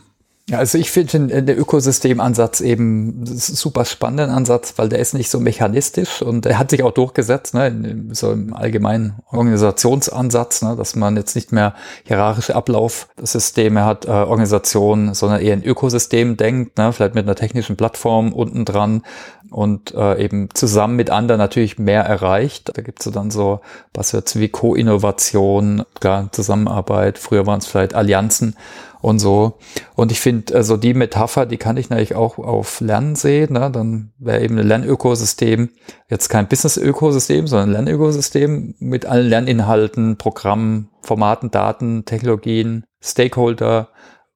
[0.50, 5.30] Ja, also ich finde den, den Ökosystemansatz eben super spannenden Ansatz, weil der ist nicht
[5.30, 10.96] so mechanistisch und er hat sich auch durchgesetzt, ne, so im allgemeinen Organisationsansatz, ne, dass
[10.96, 11.74] man jetzt nicht mehr
[12.06, 17.76] hierarchische Ablaufsysteme hat, äh, Organisationen, sondern eher ein Ökosystem denkt, ne, vielleicht mit einer technischen
[17.76, 19.02] Plattform unten dran
[19.50, 22.72] und äh, eben zusammen mit anderen natürlich mehr erreicht.
[22.74, 23.60] Da gibt's so dann so
[23.94, 28.56] was jetzt wie Co-Innovation, klar, Zusammenarbeit, früher waren es vielleicht Allianzen
[29.02, 29.58] und so.
[29.96, 33.54] Und ich finde, also die Metapher, die kann ich natürlich auch auf Lernen sehen.
[33.54, 33.70] Ne?
[33.72, 35.70] Dann wäre eben ein Lernökosystem
[36.10, 43.90] jetzt kein Business-Ökosystem, sondern ein Lernökosystem mit allen Lerninhalten, Programmen, Formaten, Daten, Technologien, Stakeholder,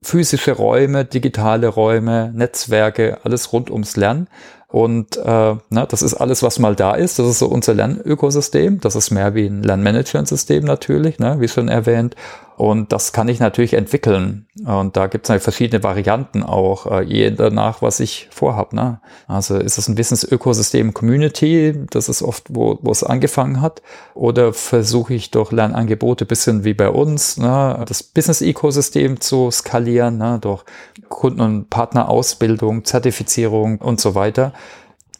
[0.03, 4.27] physische Räume, digitale Räume, Netzwerke, alles rund ums Lernen.
[4.71, 7.19] Und äh, na, das ist alles, was mal da ist.
[7.19, 8.79] Das ist so unser Lernökosystem.
[8.79, 12.15] Das ist mehr wie ein Lernmanagementsystem natürlich, ne, wie schon erwähnt.
[12.61, 14.45] Und das kann ich natürlich entwickeln.
[14.65, 18.71] Und da gibt es halt verschiedene Varianten auch, äh, je danach, was ich vorhab.
[18.73, 18.99] Ne?
[19.27, 23.81] Also ist es ein Wissensökosystem Community, das ist oft, wo, wo es angefangen hat.
[24.13, 30.37] Oder versuche ich durch Lernangebote bisschen wie bei uns, ne, das Business-Ökosystem zu skalieren, ne,
[30.39, 30.63] durch
[31.09, 34.53] Kunden- und Partnerausbildung, Zertifizierung und so weiter.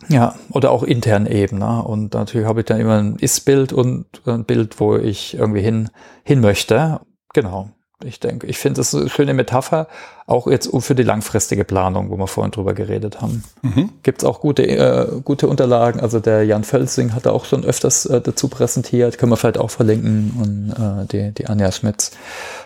[0.07, 1.59] Ja, oder auch intern eben.
[1.59, 1.83] Ne?
[1.83, 5.89] Und natürlich habe ich dann immer ein Ist-Bild und ein Bild, wo ich irgendwie hin,
[6.23, 7.01] hin möchte.
[7.33, 7.69] Genau.
[8.03, 9.87] Ich denke, ich finde das eine schöne Metapher,
[10.25, 13.43] auch jetzt für die langfristige Planung, wo wir vorhin drüber geredet haben.
[13.61, 13.89] Mhm.
[14.03, 15.99] Gibt es auch gute, äh, gute Unterlagen.
[15.99, 19.59] Also der Jan Völsing hat da auch schon öfters äh, dazu präsentiert, können wir vielleicht
[19.59, 22.11] auch verlinken und äh, die, die Anja Schmitz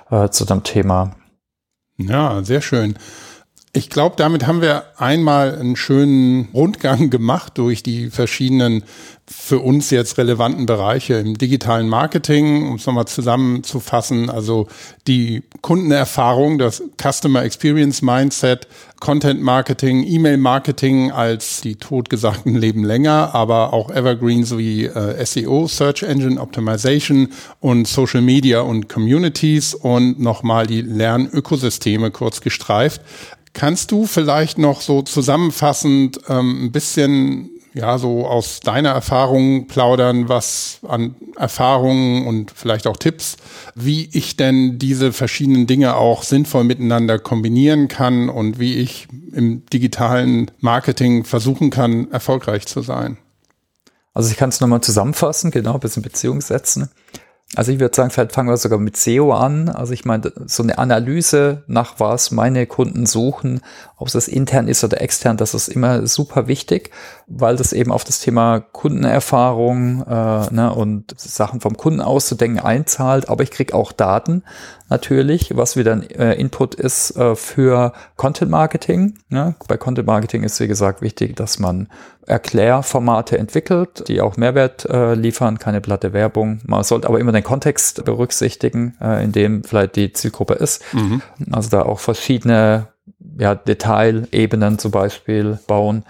[0.10, 1.12] äh, zu dem Thema.
[1.98, 2.98] Ja, sehr schön.
[3.76, 8.86] Ich glaube, damit haben wir einmal einen schönen Rundgang gemacht durch die verschiedenen
[9.28, 14.68] für uns jetzt relevanten Bereiche im digitalen Marketing, um es nochmal zusammenzufassen, also
[15.08, 18.68] die Kundenerfahrung, das Customer Experience Mindset,
[19.00, 25.68] Content Marketing, E-Mail Marketing als die totgesagten leben länger, aber auch Evergreens wie äh, SEO,
[25.68, 33.02] Search Engine Optimization und Social Media und Communities und nochmal die Lernökosysteme kurz gestreift.
[33.56, 40.28] Kannst du vielleicht noch so zusammenfassend ähm, ein bisschen ja, so aus deiner Erfahrung plaudern,
[40.28, 43.38] was an Erfahrungen und vielleicht auch Tipps,
[43.76, 49.66] wie ich denn diese verschiedenen Dinge auch sinnvoll miteinander kombinieren kann und wie ich im
[49.68, 53.18] digitalen Marketing versuchen kann, erfolgreich zu sein.
[54.14, 56.90] Also ich kann es nochmal zusammenfassen, genau, ein bisschen Beziehung setzen.
[57.56, 59.70] Also ich würde sagen, vielleicht fangen wir sogar mit SEO an.
[59.70, 63.62] Also ich meine, so eine Analyse nach was meine Kunden suchen,
[63.98, 66.92] ob es intern ist oder extern, das ist immer super wichtig,
[67.28, 73.30] weil das eben auf das Thema Kundenerfahrung äh, ne, und Sachen vom Kunden auszudenken einzahlt.
[73.30, 74.44] Aber ich kriege auch Daten
[74.90, 79.16] natürlich, was wieder ein äh, Input ist äh, für Content Marketing.
[79.30, 79.56] Ne?
[79.68, 81.88] Bei Content Marketing ist, wie gesagt, wichtig, dass man
[82.28, 86.60] Erklärformate entwickelt, die auch Mehrwert äh, liefern, keine platte Werbung.
[86.66, 90.84] Man sollte aber immer den Kontext berücksichtigen, äh, in dem vielleicht die Zielgruppe ist.
[90.94, 91.22] Mhm.
[91.52, 92.88] Also da auch verschiedene
[93.38, 96.04] ja, Detailebenen zum Beispiel bauen.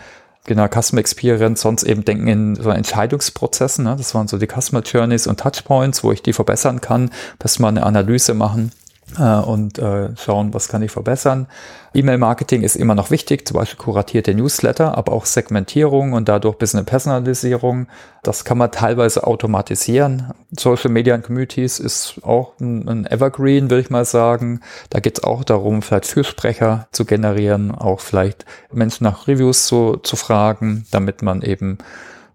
[0.46, 3.84] Genau, Customer Experience, sonst eben denken in so Entscheidungsprozessen.
[3.84, 3.96] Ne?
[3.98, 7.78] Das waren so die Customer Journeys und Touchpoints, wo ich die verbessern kann, dass man
[7.78, 8.72] eine Analyse machen
[9.18, 11.48] äh, und äh, schauen, was kann ich verbessern.
[11.94, 16.60] E-Mail-Marketing ist immer noch wichtig, zum Beispiel kuratierte Newsletter, aber auch Segmentierung und dadurch ein
[16.60, 17.88] bisschen Personalisierung.
[18.24, 20.34] Das kann man teilweise automatisieren.
[20.58, 24.60] Social Media und Communities ist auch ein, ein Evergreen, würde ich mal sagen.
[24.90, 29.98] Da geht es auch darum, vielleicht Fürsprecher zu generieren, auch vielleicht Menschen nach Reviews zu,
[29.98, 31.78] zu fragen, damit man eben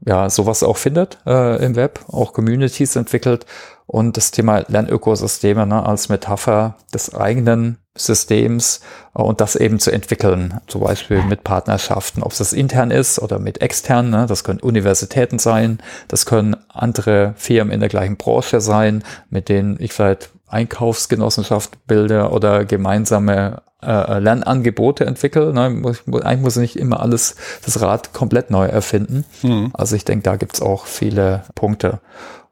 [0.04, 3.46] ja sowas auch findet äh, im Web, auch Communities entwickelt.
[3.86, 8.82] Und das Thema Lernökosysteme ne, als Metapher des eigenen Systems
[9.16, 13.18] äh, und das eben zu entwickeln, zum Beispiel mit Partnerschaften, ob es das intern ist
[13.18, 18.16] oder mit extern, ne, das können Universitäten sein, das können andere Firmen in der gleichen
[18.16, 25.52] Branche sein, mit denen ich vielleicht Einkaufsgenossenschaft bilde oder gemeinsame äh, Lernangebote entwickle.
[25.52, 25.70] Ne?
[25.70, 29.24] Muss, eigentlich muss ich nicht immer alles, das Rad komplett neu erfinden.
[29.42, 29.70] Mhm.
[29.72, 32.00] Also ich denke, da gibt's auch viele Punkte.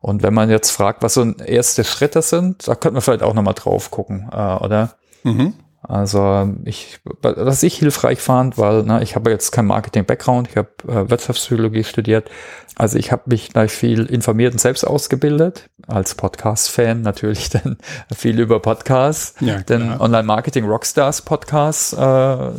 [0.00, 3.34] Und wenn man jetzt fragt, was so erste Schritte sind, da könnte man vielleicht auch
[3.34, 4.90] nochmal drauf gucken, äh, oder?
[5.24, 5.54] Mhm.
[5.82, 10.68] Also ich, was ich hilfreich fand, weil ne, ich habe jetzt kein Marketing-Background, ich habe
[10.88, 12.28] äh, Wirtschaftspsychologie studiert.
[12.74, 15.70] Also ich habe mich gleich viel informiert und selbst ausgebildet.
[15.86, 17.78] Als Podcast-Fan natürlich dann
[18.14, 19.34] viel über Podcasts.
[19.40, 22.50] Ja, denn Online-Marketing-Rockstars-Podcasts äh,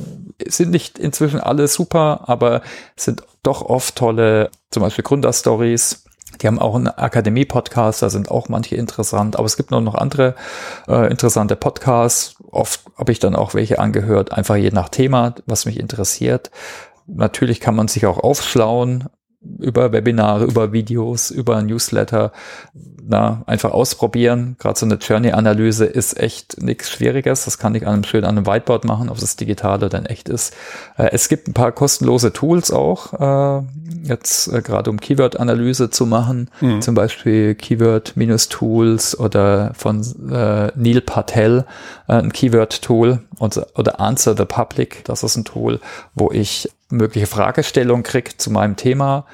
[0.47, 2.61] sind nicht inzwischen alle super, aber
[2.95, 6.05] sind doch oft tolle, zum Beispiel Gründerstories
[6.41, 9.95] die haben auch einen Akademie-Podcast, da sind auch manche interessant, aber es gibt noch, noch
[9.95, 10.35] andere
[10.87, 12.35] äh, interessante Podcasts.
[12.51, 16.51] Oft habe ich dann auch welche angehört, einfach je nach Thema, was mich interessiert.
[17.07, 19.09] Natürlich kann man sich auch aufschlauen
[19.41, 22.31] über Webinare, über Videos, über Newsletter,
[23.09, 24.55] na, einfach ausprobieren.
[24.59, 27.45] Gerade so eine Journey-Analyse ist echt nichts Schwieriges.
[27.45, 30.05] Das kann ich an einem schön an einem Whiteboard machen, ob es digital oder dann
[30.05, 30.53] echt ist.
[30.95, 33.13] Äh, es gibt ein paar kostenlose Tools auch,
[33.59, 33.63] äh,
[34.03, 36.81] jetzt äh, gerade um Keyword-Analyse zu machen, mhm.
[36.81, 41.65] zum Beispiel Keyword-Tools oder von äh, Neil Patel,
[42.07, 45.79] äh, ein Keyword-Tool oder Answer the Public, das ist ein Tool,
[46.13, 49.25] wo ich mögliche Fragestellungen kriege zu meinem Thema.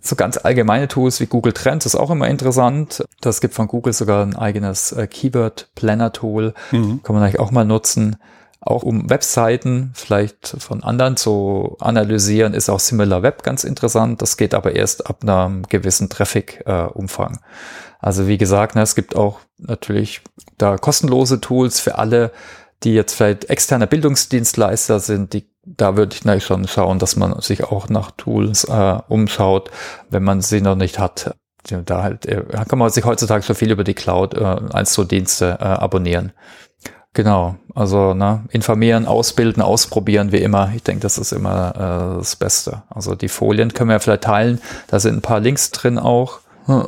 [0.00, 3.04] So ganz allgemeine Tools wie Google Trends ist auch immer interessant.
[3.20, 6.54] Das gibt von Google sogar ein eigenes äh, Keyword Planner Tool.
[6.70, 7.02] Mhm.
[7.02, 8.16] Kann man eigentlich auch mal nutzen.
[8.60, 14.20] Auch um Webseiten vielleicht von anderen zu analysieren, ist auch SimilarWeb ganz interessant.
[14.20, 17.34] Das geht aber erst ab einem gewissen Traffic-Umfang.
[17.34, 17.38] Äh,
[18.00, 20.22] also wie gesagt, ne, es gibt auch natürlich
[20.56, 22.32] da kostenlose Tools für alle,
[22.84, 27.40] die jetzt vielleicht externe Bildungsdienstleister sind, die da würde ich natürlich schon schauen, dass man
[27.40, 29.70] sich auch nach Tools äh, umschaut,
[30.10, 31.34] wenn man sie noch nicht hat.
[31.84, 35.04] Da halt, äh, kann man sich heutzutage schon viel über die Cloud äh, als so
[35.04, 36.32] Dienste äh, abonnieren.
[37.14, 40.72] Genau, also ne, informieren, ausbilden, ausprobieren, wie immer.
[40.76, 42.82] Ich denke, das ist immer äh, das Beste.
[42.90, 44.60] Also die Folien können wir vielleicht teilen.
[44.86, 46.40] Da sind ein paar Links drin auch.
[46.66, 46.86] Hm.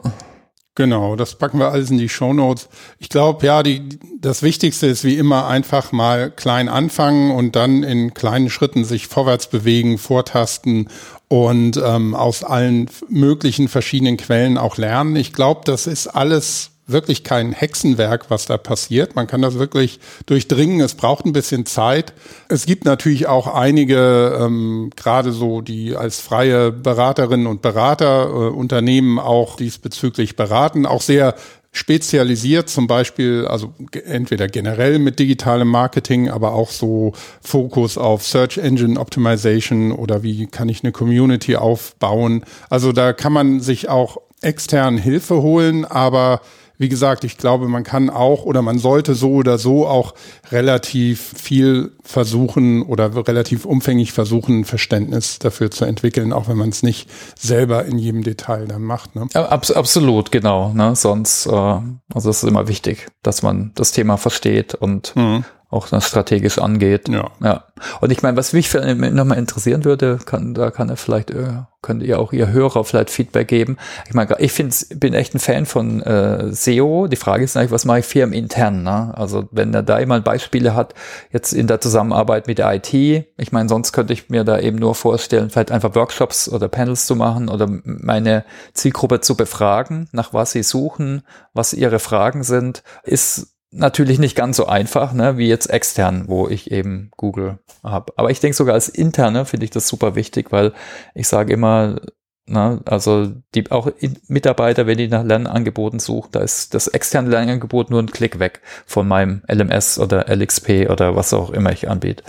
[0.81, 2.70] Genau, das packen wir alles in die Show Notes.
[2.99, 3.87] Ich glaube, ja, die,
[4.18, 9.07] das Wichtigste ist wie immer einfach mal klein anfangen und dann in kleinen Schritten sich
[9.07, 10.89] vorwärts bewegen, vortasten
[11.28, 15.16] und ähm, aus allen möglichen verschiedenen Quellen auch lernen.
[15.16, 19.16] Ich glaube, das ist alles wirklich kein Hexenwerk, was da passiert.
[19.16, 20.80] Man kann das wirklich durchdringen.
[20.80, 22.12] Es braucht ein bisschen Zeit.
[22.49, 28.49] Es gibt natürlich auch einige, ähm, gerade so, die als freie Beraterinnen und Berater äh,
[28.51, 31.34] Unternehmen auch diesbezüglich beraten, auch sehr
[31.72, 33.72] spezialisiert, zum Beispiel, also
[34.05, 40.47] entweder generell mit digitalem Marketing, aber auch so Fokus auf Search Engine Optimization oder wie
[40.47, 42.45] kann ich eine Community aufbauen.
[42.68, 46.41] Also da kann man sich auch extern Hilfe holen, aber
[46.81, 50.14] wie gesagt, ich glaube, man kann auch oder man sollte so oder so auch
[50.51, 56.70] relativ viel versuchen oder relativ umfänglich versuchen, ein Verständnis dafür zu entwickeln, auch wenn man
[56.70, 59.14] es nicht selber in jedem Detail dann macht.
[59.14, 59.28] Ne?
[59.35, 60.72] Abs absolut, genau.
[60.72, 60.97] Ne?
[60.97, 65.89] Sonst, äh, also es ist immer wichtig, dass man das Thema versteht und mhm auch
[65.89, 67.09] das strategisch angeht.
[67.09, 67.31] Ja.
[67.41, 67.64] ja.
[68.01, 72.03] Und ich meine, was mich nochmal interessieren würde, kann, da kann er vielleicht, äh, könnt
[72.03, 73.77] ihr auch ihr Hörer vielleicht Feedback geben.
[74.09, 77.07] Ich meine, ich finde, bin echt ein Fan von äh, SEO.
[77.07, 78.83] Die Frage ist eigentlich, was mache ich firmenintern?
[78.83, 79.16] Ne?
[79.16, 80.95] Also wenn er da immer Beispiele hat,
[81.31, 84.79] jetzt in der Zusammenarbeit mit der IT, ich meine, sonst könnte ich mir da eben
[84.79, 88.45] nur vorstellen, vielleicht einfach Workshops oder Panels zu machen oder meine
[88.75, 91.23] Zielgruppe zu befragen, nach was sie suchen,
[91.55, 96.49] was ihre Fragen sind, ist natürlich nicht ganz so einfach, ne, wie jetzt extern, wo
[96.49, 98.12] ich eben Google habe.
[98.16, 100.73] Aber ich denke sogar als interne finde ich das super wichtig, weil
[101.14, 102.01] ich sage immer,
[102.47, 103.91] na, also die auch
[104.27, 108.61] Mitarbeiter, wenn die nach Lernangeboten suchen, da ist das externe Lernangebot nur ein Klick weg
[108.87, 112.25] von meinem LMS oder LXP oder was auch immer ich anbiete.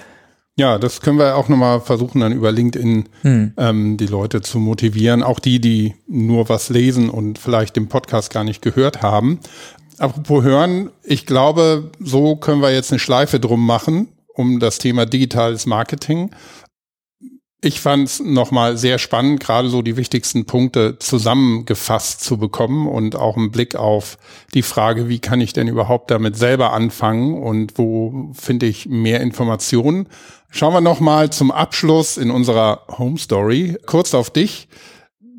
[0.57, 3.53] Ja, das können wir auch nochmal versuchen, dann über LinkedIn hm.
[3.57, 5.23] ähm, die Leute zu motivieren.
[5.23, 9.39] Auch die, die nur was lesen und vielleicht den Podcast gar nicht gehört haben.
[10.01, 15.05] Apropos hören, ich glaube, so können wir jetzt eine Schleife drum machen um das Thema
[15.05, 16.31] digitales Marketing.
[17.63, 23.15] Ich fand es nochmal sehr spannend, gerade so die wichtigsten Punkte zusammengefasst zu bekommen und
[23.15, 24.17] auch einen Blick auf
[24.55, 29.21] die Frage, wie kann ich denn überhaupt damit selber anfangen und wo finde ich mehr
[29.21, 30.07] Informationen.
[30.49, 34.67] Schauen wir nochmal zum Abschluss in unserer Home Story kurz auf dich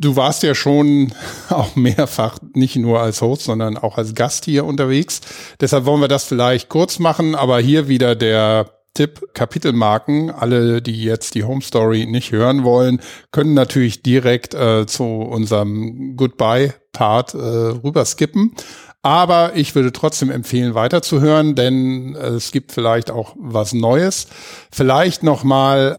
[0.02, 1.12] du warst ja schon
[1.48, 5.20] auch mehrfach nicht nur als Host, sondern auch als Gast hier unterwegs.
[5.60, 10.30] Deshalb wollen wir das vielleicht kurz machen, aber hier wieder der Tipp, Kapitelmarken.
[10.30, 13.00] Alle, die jetzt die Home Story nicht hören wollen,
[13.30, 18.54] können natürlich direkt äh, zu unserem Goodbye-Part äh, rüberskippen.
[19.00, 24.28] Aber ich würde trotzdem empfehlen, weiterzuhören, denn äh, es gibt vielleicht auch was Neues.
[24.70, 25.96] Vielleicht nochmal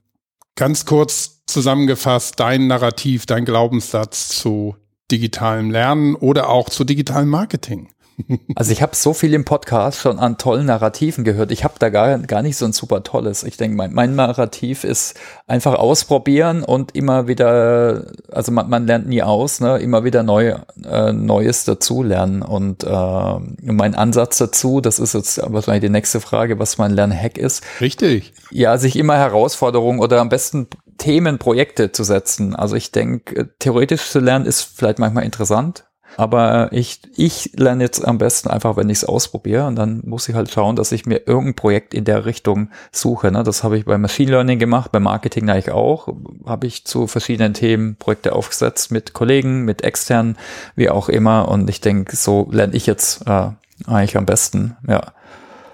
[0.56, 4.76] ganz kurz zusammengefasst dein Narrativ, dein Glaubenssatz zu
[5.12, 7.90] digitalem Lernen oder auch zu digitalem Marketing?
[8.56, 11.52] Also ich habe so viel im Podcast schon an tollen Narrativen gehört.
[11.52, 13.44] Ich habe da gar, gar nicht so ein super tolles.
[13.44, 19.08] Ich denke, mein, mein Narrativ ist einfach ausprobieren und immer wieder, also man, man lernt
[19.08, 19.80] nie aus, ne?
[19.80, 22.42] immer wieder neu, äh, Neues dazu lernen.
[22.42, 27.38] Und äh, mein Ansatz dazu, das ist jetzt wahrscheinlich die nächste Frage, was mein Lernhack
[27.38, 27.64] ist.
[27.82, 28.34] Richtig.
[28.52, 30.68] Ja, sich immer Herausforderungen oder am besten
[31.04, 32.56] Themen, Projekte zu setzen.
[32.56, 35.84] Also ich denke, theoretisch zu lernen ist vielleicht manchmal interessant,
[36.16, 39.68] aber ich, ich lerne jetzt am besten einfach, wenn ich es ausprobiere.
[39.68, 43.34] Und dann muss ich halt schauen, dass ich mir irgendein Projekt in der Richtung suche.
[43.34, 43.44] Ne?
[43.44, 46.08] Das habe ich bei Machine Learning gemacht, bei Marketing eigentlich auch.
[46.46, 50.38] Habe ich zu verschiedenen Themen Projekte aufgesetzt mit Kollegen, mit externen,
[50.78, 51.50] wie auch immer.
[51.50, 53.50] Und ich denke, so lerne ich jetzt äh,
[53.88, 54.78] eigentlich am besten.
[54.88, 55.12] Ja.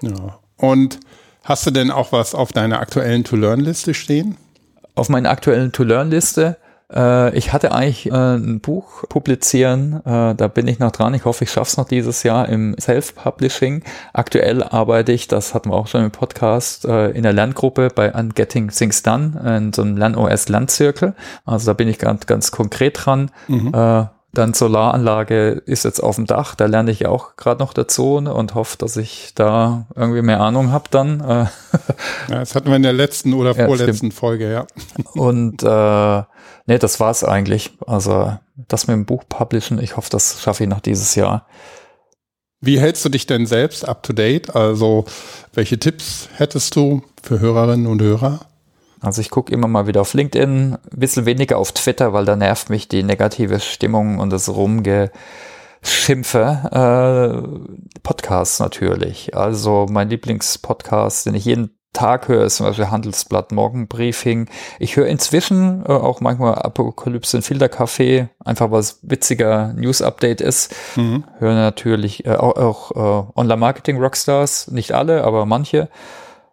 [0.00, 0.40] Ja.
[0.56, 0.98] Und
[1.44, 4.36] hast du denn auch was auf deiner aktuellen To-Learn-Liste stehen?
[5.00, 6.58] Auf meiner aktuellen To-Learn-Liste
[6.92, 11.14] äh, ich hatte eigentlich äh, ein Buch publizieren, äh, da bin ich noch dran.
[11.14, 13.82] Ich hoffe, ich schaffe es noch dieses Jahr im Self-Publishing.
[14.12, 18.14] Aktuell arbeite ich, das hatten wir auch schon im Podcast, äh, in der Lerngruppe bei
[18.14, 21.14] An Getting Things Done, in so einem LernOS-Lernzirkel.
[21.44, 23.30] Also da bin ich ganz, ganz konkret dran.
[23.48, 23.72] Mhm.
[24.32, 28.32] Dann Solaranlage ist jetzt auf dem Dach, da lerne ich auch gerade noch dazu ne,
[28.32, 31.20] und hoffe, dass ich da irgendwie mehr Ahnung habe dann.
[31.20, 31.24] Äh.
[32.28, 34.14] ja, das hatten wir in der letzten oder ja, vorletzten stimmt.
[34.14, 34.66] Folge, ja.
[35.14, 36.22] Und äh,
[36.66, 37.72] nee, das war's eigentlich.
[37.86, 38.36] Also
[38.68, 41.46] das mit dem Buch publishen, ich hoffe, das schaffe ich noch dieses Jahr.
[42.60, 44.54] Wie hältst du dich denn selbst up to date?
[44.54, 45.06] Also
[45.54, 48.40] welche Tipps hättest du für Hörerinnen und Hörer?
[49.00, 52.36] Also ich gucke immer mal wieder auf LinkedIn, ein bisschen weniger auf Twitter, weil da
[52.36, 55.10] nervt mich die negative Stimmung und das Rumgeschimpfe.
[56.70, 59.34] Äh, Podcasts natürlich.
[59.34, 64.48] Also mein Lieblingspodcast, den ich jeden Tag höre, ist zum Beispiel Handelsblatt Morgenbriefing.
[64.78, 70.72] Ich höre inzwischen äh, auch manchmal Apokalypse in Filterkaffee, einfach weil es witziger News-Update ist.
[70.94, 71.24] Mhm.
[71.38, 75.88] Höre natürlich äh, auch, auch äh, Online-Marketing-Rockstars, nicht alle, aber manche.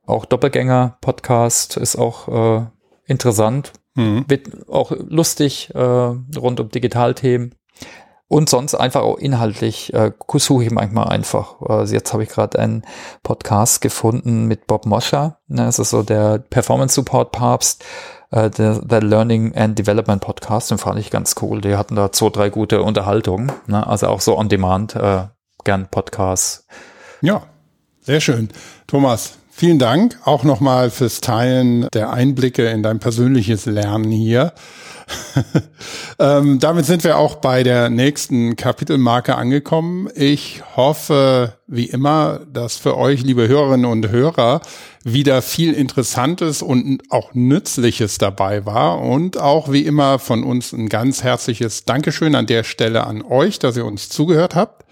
[0.07, 2.65] Auch Doppelgänger-Podcast ist auch äh,
[3.05, 3.73] interessant.
[3.95, 4.23] Mhm.
[4.27, 7.53] Wird auch lustig äh, rund um Digitalthemen.
[8.29, 11.61] Und sonst einfach auch inhaltlich äh, suche ich manchmal einfach.
[11.61, 12.83] Also jetzt habe ich gerade einen
[13.23, 15.39] Podcast gefunden mit Bob Moscher.
[15.47, 17.85] Ne, das ist so der Performance Support Papst,
[18.31, 20.71] äh, der, der Learning and Development Podcast.
[20.71, 21.61] Den fand ich ganz cool.
[21.61, 23.51] Die hatten da zwei, drei gute Unterhaltungen.
[23.65, 23.85] Ne?
[23.85, 25.27] Also auch so on demand, äh,
[25.63, 26.65] gern Podcasts.
[27.21, 27.43] Ja,
[28.01, 28.49] sehr schön.
[28.87, 34.53] Thomas, Vielen Dank auch nochmal fürs Teilen der Einblicke in dein persönliches Lernen hier.
[36.19, 40.09] ähm, damit sind wir auch bei der nächsten Kapitelmarke angekommen.
[40.13, 44.61] Ich hoffe, wie immer, dass für euch, liebe Hörerinnen und Hörer,
[45.03, 49.01] wieder viel Interessantes und auch Nützliches dabei war.
[49.01, 53.57] Und auch wie immer von uns ein ganz herzliches Dankeschön an der Stelle an euch,
[53.57, 54.85] dass ihr uns zugehört habt.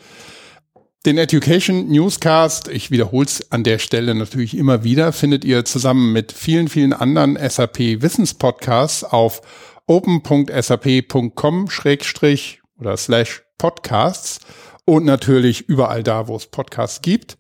[1.06, 6.14] Den Education Newscast, ich wiederhole es an der Stelle natürlich immer wieder, findet ihr zusammen
[6.14, 9.44] mit vielen, vielen anderen SAP Wissenspodcasts auf
[9.86, 14.40] open.sap.com schrägstrich oder slash podcasts
[14.86, 17.38] und natürlich überall da, wo es Podcasts gibt.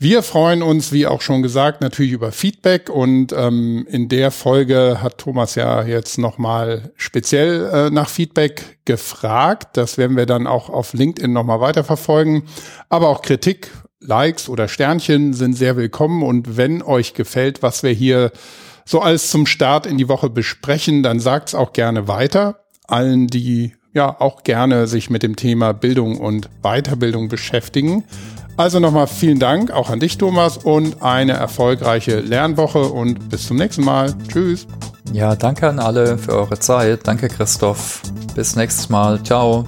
[0.00, 4.98] Wir freuen uns, wie auch schon gesagt, natürlich über Feedback und ähm, in der Folge
[5.02, 9.76] hat Thomas ja jetzt nochmal speziell äh, nach Feedback gefragt.
[9.76, 12.44] Das werden wir dann auch auf LinkedIn nochmal weiterverfolgen.
[12.88, 17.90] Aber auch Kritik, Likes oder Sternchen sind sehr willkommen und wenn euch gefällt, was wir
[17.90, 18.30] hier
[18.84, 22.60] so alles zum Start in die Woche besprechen, dann sagt's auch gerne weiter.
[22.86, 28.04] Allen, die ja auch gerne sich mit dem Thema Bildung und Weiterbildung beschäftigen.
[28.58, 33.56] Also nochmal vielen Dank auch an dich, Thomas, und eine erfolgreiche Lernwoche und bis zum
[33.56, 34.12] nächsten Mal.
[34.26, 34.66] Tschüss.
[35.12, 37.06] Ja, danke an alle für eure Zeit.
[37.06, 38.02] Danke, Christoph.
[38.34, 39.22] Bis nächstes Mal.
[39.22, 39.64] Ciao.